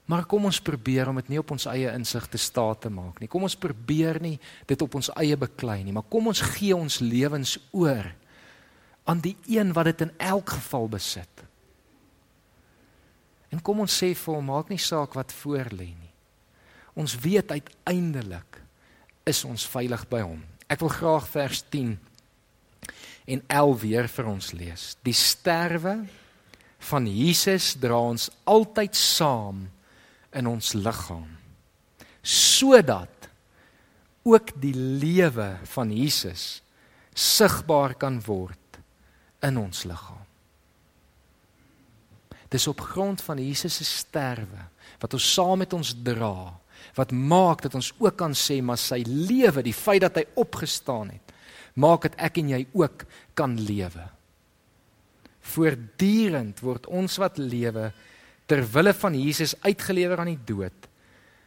Maar 0.09 0.25
kom 0.29 0.49
ons 0.49 0.61
probeer 0.61 1.13
om 1.13 1.21
dit 1.21 1.31
nie 1.35 1.41
op 1.45 1.53
ons 1.53 1.69
eie 1.71 1.93
insig 1.93 2.25
te 2.33 2.41
staat 2.41 2.81
te 2.85 2.91
maak 2.93 3.21
nie. 3.21 3.29
Kom 3.29 3.45
ons 3.45 3.61
probeer 3.61 4.23
nie 4.25 4.39
dit 4.65 4.89
op 4.89 4.97
ons 4.97 5.13
eie 5.21 5.37
beklei 5.37 5.83
nie, 5.85 5.93
maar 5.93 6.09
kom 6.09 6.33
ons 6.33 6.43
gee 6.57 6.73
ons 6.73 6.99
lewens 7.05 7.59
oor 7.77 8.09
aan 9.05 9.21
die 9.21 9.37
een 9.53 9.77
wat 9.77 9.93
dit 9.93 10.09
in 10.09 10.17
elk 10.33 10.57
geval 10.57 10.89
besit. 10.97 11.45
En 13.55 13.61
kom 13.63 13.85
ons 13.85 14.01
sê 14.01 14.11
vir 14.19 14.35
hom, 14.35 14.51
maak 14.51 14.73
nie 14.73 14.83
saak 14.83 15.15
wat 15.15 15.31
voor 15.45 15.71
lê 15.71 15.93
nie. 15.93 16.11
Ons 16.99 17.15
weet 17.23 17.55
uiteindelik 17.55 18.59
is 19.31 19.45
ons 19.47 19.67
veilig 19.71 20.03
by 20.11 20.25
hom. 20.27 20.43
Ek 20.67 20.83
wil 20.83 20.91
graag 20.91 21.29
vers 21.31 21.63
10 21.71 21.95
en 23.31 23.45
El 23.47 23.77
weer 23.79 24.11
vir 24.11 24.31
ons 24.33 24.51
lees. 24.59 24.89
Die 25.07 25.15
sterwe 25.15 26.01
van 26.91 27.07
Jesus 27.09 27.73
dra 27.81 28.03
ons 28.11 28.27
altyd 28.51 28.99
saam 28.99 29.65
in 30.35 30.51
ons 30.51 30.75
liggaam 30.75 31.31
sodat 32.25 33.29
ook 34.25 34.55
die 34.57 34.73
lewe 34.73 35.51
van 35.75 35.91
Jesus 35.93 36.63
sigbaar 37.13 37.93
kan 38.01 38.17
word 38.25 38.79
in 39.45 39.61
ons 39.61 39.85
liggaam. 39.85 40.24
Dis 42.55 42.69
op 42.71 42.85
grond 42.87 43.23
van 43.27 43.41
Jesus 43.43 43.81
se 43.81 43.87
sterwe 43.89 44.69
wat 45.03 45.17
ons 45.17 45.27
saam 45.35 45.59
met 45.65 45.75
ons 45.77 45.91
dra 46.07 46.55
wat 46.95 47.11
maak 47.11 47.65
dat 47.65 47.75
ons 47.75 47.91
ook 47.99 48.15
kan 48.21 48.35
sê 48.37 48.61
maar 48.63 48.79
sy 48.79 49.01
lewe, 49.07 49.65
die 49.65 49.75
feit 49.75 50.05
dat 50.05 50.21
hy 50.21 50.25
opgestaan 50.39 51.11
het, 51.15 51.33
maak 51.81 52.05
dat 52.07 52.19
ek 52.29 52.39
en 52.43 52.53
jy 52.53 52.61
ook 52.77 53.03
kan 53.35 53.57
lewe. 53.59 54.05
Voortdurend 55.55 56.61
word 56.63 56.87
ons 56.87 57.19
wat 57.19 57.41
lewe 57.41 57.89
ter 58.47 58.63
wille 58.75 58.93
van 58.95 59.17
Jesus 59.19 59.57
uitgelewer 59.65 60.23
aan 60.23 60.35
die 60.35 60.45
dood 60.55 60.91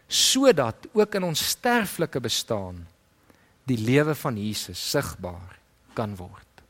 sodat 0.08 0.86
ook 0.96 1.18
in 1.20 1.26
ons 1.28 1.42
sterflike 1.52 2.22
bestaan 2.24 2.78
die 3.68 3.76
lewe 3.76 4.14
van 4.16 4.38
Jesus 4.40 4.80
sigbaar 4.80 5.58
kan 5.98 6.14
word. 6.16 6.62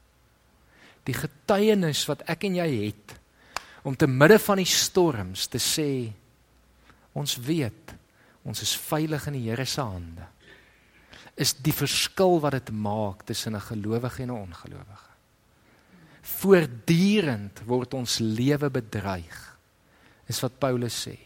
Die 1.05 1.13
getuienis 1.13 2.01
wat 2.09 2.23
ek 2.25 2.47
en 2.49 2.57
jy 2.57 2.67
het 2.87 3.13
om 3.87 3.95
te 3.95 4.07
midde 4.07 4.39
van 4.43 4.59
die 4.59 4.67
storms 4.67 5.47
te 5.47 5.61
sê 5.63 5.91
ons 7.15 7.37
weet 7.39 7.93
ons 8.47 8.61
is 8.63 8.75
veilig 8.87 9.27
in 9.29 9.39
die 9.39 9.45
Here 9.47 9.65
se 9.67 9.83
hande 9.83 10.27
is 11.37 11.53
die 11.61 11.73
verskil 11.75 12.39
wat 12.41 12.57
dit 12.57 12.71
maak 12.73 13.23
tussen 13.29 13.55
'n 13.55 13.61
gelowige 13.61 14.23
en 14.23 14.31
'n 14.31 14.41
ongelowige. 14.49 15.11
Voortdurend 16.21 17.61
word 17.65 17.93
ons 17.93 18.19
lewe 18.19 18.69
bedreig. 18.69 19.57
Is 20.25 20.41
wat 20.41 20.59
Paulus 20.59 21.07
sê. 21.07 21.17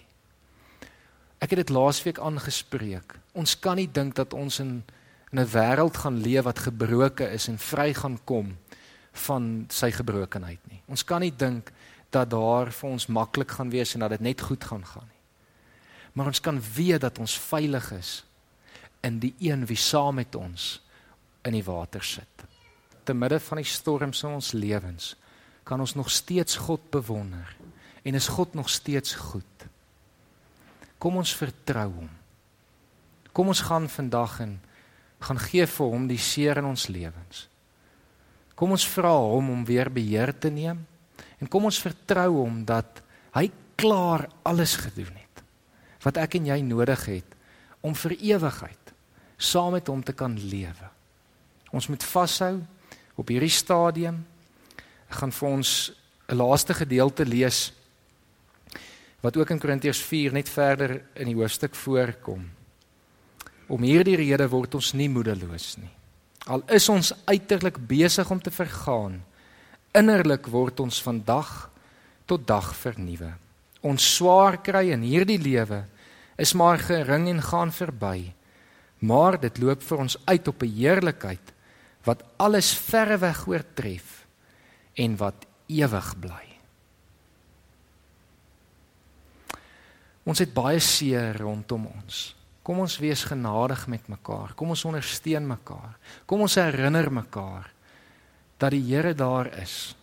Ek 1.39 1.49
het 1.49 1.57
dit 1.57 1.69
laasweek 1.69 2.19
aangespreek. 2.19 3.19
Ons 3.33 3.59
kan 3.59 3.75
nie 3.75 3.91
dink 3.91 4.15
dat 4.15 4.33
ons 4.33 4.59
in 4.59 4.83
in 5.31 5.39
'n 5.39 5.47
wêreld 5.47 5.97
gaan 5.97 6.21
leef 6.21 6.43
wat 6.43 6.59
gebroke 6.59 7.31
is 7.31 7.47
en 7.47 7.57
vry 7.57 7.93
gaan 7.93 8.19
kom 8.25 8.57
van 9.11 9.65
sy 9.69 9.91
gebrokenheid 9.91 10.59
nie. 10.69 10.81
Ons 10.87 11.03
kan 11.03 11.21
nie 11.21 11.35
dink 11.35 11.71
dat 12.11 12.29
daar 12.29 12.71
vir 12.75 12.89
ons 12.89 13.07
maklik 13.07 13.55
gaan 13.57 13.71
wees 13.71 13.95
en 13.95 14.03
dat 14.03 14.17
dit 14.17 14.25
net 14.31 14.41
goed 14.41 14.63
gaan 14.63 14.83
gaan 14.85 15.07
nie. 15.07 15.19
Maar 16.13 16.31
ons 16.33 16.43
kan 16.43 16.59
weet 16.75 17.01
dat 17.01 17.19
ons 17.23 17.39
veilig 17.39 17.91
is 17.95 18.11
in 19.07 19.19
die 19.23 19.33
een 19.39 19.65
wie 19.65 19.79
saam 19.79 20.19
met 20.19 20.35
ons 20.35 20.81
in 21.47 21.55
die 21.55 21.65
water 21.65 22.03
sit. 22.03 22.45
Te 23.03 23.15
midde 23.17 23.39
van 23.39 23.61
die 23.61 23.67
storms 23.67 24.23
in 24.23 24.35
ons 24.35 24.51
lewens 24.51 25.15
kan 25.63 25.79
ons 25.79 25.95
nog 25.95 26.11
steeds 26.11 26.59
God 26.67 26.89
bewonder 26.91 27.55
en 28.03 28.17
is 28.17 28.27
God 28.27 28.53
nog 28.53 28.69
steeds 28.69 29.15
goed. 29.15 29.65
Kom 31.01 31.17
ons 31.17 31.33
vertrou 31.37 31.87
hom. 31.93 32.11
Kom 33.31 33.47
ons 33.47 33.63
gaan 33.63 33.87
vandag 33.89 34.39
en 34.43 34.59
gaan 35.21 35.39
gee 35.39 35.65
vir 35.65 35.95
hom 35.95 36.07
die 36.09 36.19
seer 36.19 36.59
in 36.59 36.67
ons 36.67 36.89
lewens. 36.91 37.47
Kom 38.57 38.73
ons 38.75 38.85
vra 38.85 39.13
hom 39.15 39.49
om 39.53 39.65
weer 39.65 39.89
beheer 39.93 40.33
te 40.37 40.51
neem 40.53 40.83
en 41.41 41.49
kom 41.49 41.65
ons 41.65 41.81
vertrou 41.81 42.29
hom 42.37 42.61
dat 42.65 43.01
hy 43.35 43.49
klaar 43.79 44.27
alles 44.45 44.77
gedoen 44.79 45.13
het 45.17 45.43
wat 46.05 46.17
ek 46.21 46.37
en 46.39 46.49
jy 46.49 46.59
nodig 46.65 47.05
het 47.09 47.37
om 47.85 47.95
vir 47.97 48.15
ewigheid 48.19 48.93
saam 49.41 49.73
met 49.73 49.87
hom 49.89 50.03
te 50.05 50.13
kan 50.13 50.33
lewe. 50.37 50.87
Ons 51.73 51.87
moet 51.89 52.03
vashou 52.03 52.59
op 53.17 53.29
hierdie 53.31 53.53
stadium. 53.53 54.21
Ek 55.09 55.17
gaan 55.21 55.33
vir 55.33 55.49
ons 55.49 55.91
'n 56.29 56.35
laaste 56.35 56.73
gedeelte 56.73 57.25
lees 57.25 57.73
wat 59.21 59.37
ook 59.37 59.49
in 59.49 59.59
Korintiërs 59.59 60.01
4 60.01 60.33
net 60.33 60.49
verder 60.49 61.01
in 61.13 61.27
die 61.29 61.35
hoofstuk 61.35 61.75
voorkom. 61.75 62.49
Om 63.67 63.81
hierdie 63.81 64.15
rede 64.15 64.47
word 64.49 64.75
ons 64.75 64.93
nie 64.93 65.09
moedeloos 65.09 65.77
nie. 65.77 65.91
Al 66.47 66.63
is 66.67 66.89
ons 66.89 67.13
uiterlik 67.25 67.77
besig 67.87 68.31
om 68.31 68.41
te 68.41 68.51
vergaan, 68.51 69.21
innerlik 69.97 70.47
word 70.51 70.79
ons 70.79 71.01
van 71.03 71.21
dag 71.25 71.69
tot 72.29 72.45
dag 72.47 72.71
vernuwe. 72.77 73.33
Ons 73.81 74.05
swaar 74.15 74.59
kry 74.63 74.91
in 74.93 75.03
hierdie 75.03 75.39
lewe 75.41 75.83
is 76.41 76.53
maar 76.57 76.79
gering 76.81 77.27
en 77.29 77.41
gaan 77.43 77.73
verby. 77.73 78.31
Maar 79.01 79.39
dit 79.41 79.57
loop 79.61 79.81
vir 79.83 80.03
ons 80.05 80.17
uit 80.25 80.47
op 80.47 80.63
'n 80.63 80.75
heerlikheid 80.77 81.53
wat 82.05 82.23
alles 82.37 82.73
verreweg 82.73 83.47
oortref 83.47 84.25
en 84.95 85.17
wat 85.17 85.45
ewig 85.67 86.19
bly. 86.19 86.45
Ons 90.23 90.39
het 90.39 90.53
baie 90.53 90.79
seer 90.79 91.37
rondom 91.37 91.85
ons. 91.85 92.35
Kom 92.63 92.79
ons 92.79 92.97
wees 92.97 93.23
genadig 93.23 93.87
met 93.87 94.07
mekaar. 94.07 94.53
Kom 94.53 94.69
ons 94.69 94.85
ondersteun 94.85 95.47
mekaar. 95.47 95.97
Kom 96.25 96.41
ons 96.41 96.55
herinner 96.55 97.11
mekaar 97.11 97.71
dat 98.61 98.75
die 98.75 98.83
Here 98.85 99.15
daar 99.17 99.49
is 99.61 99.95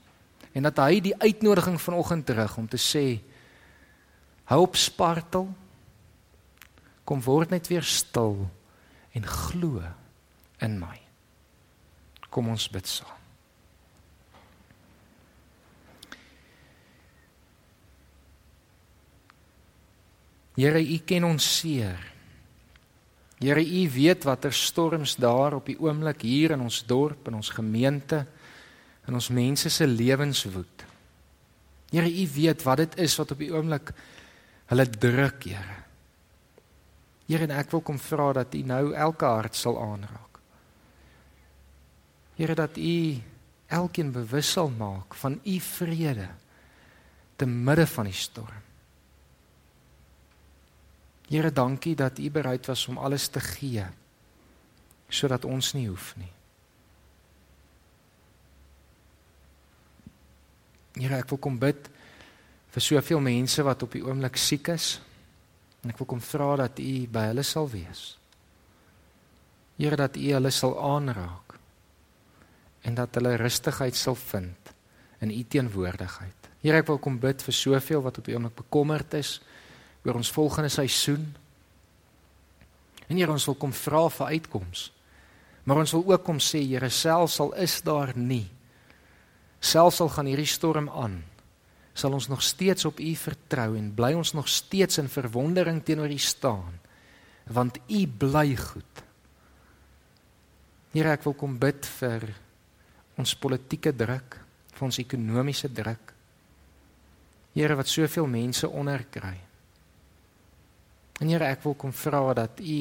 en 0.56 0.66
dat 0.66 0.80
hy 0.82 0.98
die 1.04 1.14
uitnodiging 1.14 1.78
vanoggend 1.78 2.26
terug 2.26 2.56
om 2.58 2.66
te 2.66 2.80
sê 2.80 3.20
hou 4.48 4.62
op 4.64 4.76
spartel. 4.80 5.46
Kom 7.06 7.20
word 7.24 7.52
net 7.52 7.68
weer 7.70 7.84
stil 7.86 8.48
en 9.14 9.28
glo 9.28 9.84
in 10.64 10.78
my. 10.80 10.96
Kom 12.32 12.50
ons 12.50 12.66
bid 12.72 12.88
saam. 12.88 13.14
Here, 20.58 20.80
U 20.82 20.98
ken 21.06 21.22
ons 21.28 21.44
seer. 21.60 22.00
Here, 23.38 23.62
U 23.62 23.82
weet 23.94 24.26
watter 24.26 24.52
storms 24.52 25.14
daar 25.14 25.54
op 25.60 25.68
die 25.70 25.78
oomblik 25.78 26.24
hier 26.26 26.56
in 26.56 26.64
ons 26.66 26.80
dorp 26.82 27.30
en 27.30 27.38
ons 27.38 27.52
gemeente 27.54 28.24
en 29.08 29.16
ons 29.16 29.30
mense 29.32 29.70
se 29.72 29.86
lewens 29.88 30.44
woed. 30.52 30.84
Here, 31.88 32.08
U 32.08 32.24
weet 32.34 32.62
wat 32.66 32.82
dit 32.82 32.98
is 33.08 33.16
wat 33.16 33.32
op 33.32 33.40
die 33.40 33.50
oomblik 33.54 33.92
hulle 34.68 34.84
druk, 34.88 35.48
Here. 35.48 35.78
Here, 37.28 37.44
en 37.48 37.56
ek 37.56 37.72
wil 37.72 37.84
kom 37.84 38.00
vra 38.00 38.32
dat 38.42 38.54
U 38.56 38.62
nou 38.68 38.84
elke 38.92 39.28
hart 39.28 39.56
sal 39.56 39.80
aanraak. 39.80 40.40
Here, 42.36 42.54
dat 42.56 42.76
U 42.76 42.94
elkeen 43.68 44.12
bewus 44.12 44.52
sal 44.56 44.70
maak 44.76 45.16
van 45.20 45.40
U 45.44 45.58
vrede 45.64 46.28
te 47.36 47.46
midde 47.48 47.86
van 47.88 48.08
die 48.08 48.16
storm. 48.16 48.64
Here, 51.28 51.52
dankie 51.52 51.96
dat 51.96 52.20
U 52.20 52.30
bereid 52.32 52.68
was 52.68 52.86
om 52.88 53.00
alles 53.00 53.28
te 53.28 53.40
gee 53.40 53.84
sodat 55.08 55.46
ons 55.48 55.72
nie 55.72 55.86
hoef 55.88 56.12
nie. 56.20 56.32
Here, 60.98 61.20
ek 61.22 61.30
wil 61.30 61.40
kom 61.42 61.58
bid 61.62 61.88
vir 62.74 62.84
soveel 62.84 63.20
mense 63.22 63.62
wat 63.64 63.84
op 63.86 63.94
die 63.94 64.02
oomblik 64.04 64.38
siek 64.40 64.72
is. 64.74 64.96
En 65.84 65.92
ek 65.92 66.00
wil 66.02 66.10
kom 66.10 66.22
vra 66.22 66.54
dat 66.64 66.80
U 66.82 66.94
by 67.12 67.28
hulle 67.30 67.44
sal 67.46 67.68
wees. 67.70 68.16
Here, 69.78 69.98
dat 69.98 70.18
U 70.18 70.26
hulle 70.34 70.50
sal 70.54 70.74
aanraak 70.82 71.54
en 72.86 72.94
dat 72.98 73.18
hulle 73.18 73.36
rustigheid 73.36 73.96
sal 73.98 74.16
vind 74.18 74.72
in 75.22 75.32
U 75.34 75.40
teenwoordigheid. 75.50 76.50
Here, 76.62 76.82
ek 76.82 76.90
wil 76.90 77.00
kom 77.02 77.18
bid 77.22 77.42
vir 77.46 77.54
soveel 77.54 78.02
wat 78.02 78.18
op 78.18 78.26
die 78.26 78.34
oomblik 78.34 78.58
bekommerd 78.58 79.14
is 79.18 79.38
oor 80.06 80.18
ons 80.18 80.30
volgende 80.34 80.70
seisoen. 80.72 81.26
En 83.06 83.16
Here, 83.16 83.30
ons 83.30 83.46
wil 83.50 83.58
kom 83.58 83.74
vra 83.74 84.06
vir 84.18 84.38
uitkoms. 84.38 84.88
Maar 85.68 85.82
ons 85.84 85.94
wil 85.94 86.06
ook 86.14 86.24
kom 86.26 86.42
sê, 86.42 86.64
Here, 86.64 86.90
selfs 86.90 87.38
al 87.44 87.54
is 87.62 87.78
daar 87.86 88.14
nie, 88.18 88.48
selfs 89.60 90.00
al 90.00 90.10
gaan 90.14 90.28
hierdie 90.30 90.48
storm 90.48 90.88
aan, 90.90 91.22
sal 91.98 92.14
ons 92.14 92.28
nog 92.30 92.42
steeds 92.46 92.86
op 92.86 93.00
U 93.02 93.14
vertrou 93.18 93.72
en 93.78 93.90
bly 93.94 94.12
ons 94.14 94.32
nog 94.36 94.48
steeds 94.48 95.00
in 95.02 95.10
verwondering 95.10 95.82
teenoor 95.84 96.12
U 96.14 96.18
staan, 96.18 96.78
want 97.50 97.80
U 97.88 98.06
bly 98.06 98.54
goed. 98.56 99.02
Here, 100.94 101.12
ek 101.12 101.26
wil 101.26 101.34
kom 101.36 101.58
bid 101.60 101.86
vir 101.98 102.30
ons 103.18 103.34
politieke 103.36 103.92
druk, 103.92 104.38
vir 104.72 104.86
ons 104.86 105.00
ekonomiese 105.02 105.68
druk. 105.74 106.14
Here, 107.56 107.76
wat 107.76 107.90
soveel 107.90 108.28
mense 108.30 108.68
onderkry. 108.68 109.36
En 111.18 111.28
Here, 111.28 111.50
ek 111.50 111.66
wil 111.66 111.74
kom 111.74 111.92
vra 111.92 112.22
dat 112.38 112.62
U 112.62 112.80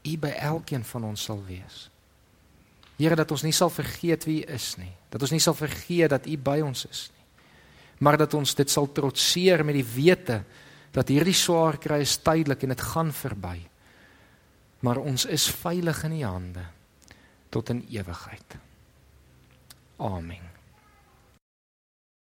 U 0.00 0.16
by 0.16 0.30
elkeen 0.40 0.84
van 0.86 1.04
ons 1.10 1.26
sal 1.28 1.42
wees. 1.44 1.90
Here, 3.00 3.16
dat 3.16 3.30
ons 3.32 3.46
nie 3.46 3.54
sal 3.56 3.70
vergeet 3.72 4.26
wie 4.28 4.42
U 4.44 4.52
is 4.52 4.74
nie. 4.76 4.92
Dat 5.08 5.22
ons 5.24 5.32
nie 5.32 5.40
sal 5.40 5.56
vergeet 5.56 6.12
dat 6.12 6.28
U 6.28 6.36
by 6.36 6.58
ons 6.64 6.84
is 6.84 7.06
nie. 7.14 7.24
Maar 8.04 8.20
dat 8.20 8.34
ons 8.36 8.54
dit 8.56 8.70
sal 8.70 8.90
trotseer 8.96 9.64
met 9.64 9.76
die 9.78 9.86
wete 9.86 10.42
dat 10.92 11.08
hierdie 11.08 11.36
swaar 11.36 11.78
kry 11.80 12.00
is 12.04 12.18
tydelik 12.20 12.64
en 12.64 12.74
dit 12.74 12.84
gaan 12.92 13.12
verby. 13.14 13.56
Maar 14.84 15.00
ons 15.00 15.26
is 15.28 15.48
veilig 15.62 16.04
in 16.08 16.20
U 16.20 16.22
hande 16.24 16.64
tot 17.50 17.72
in 17.72 17.84
ewigheid. 17.88 18.56
Amen. 20.00 20.59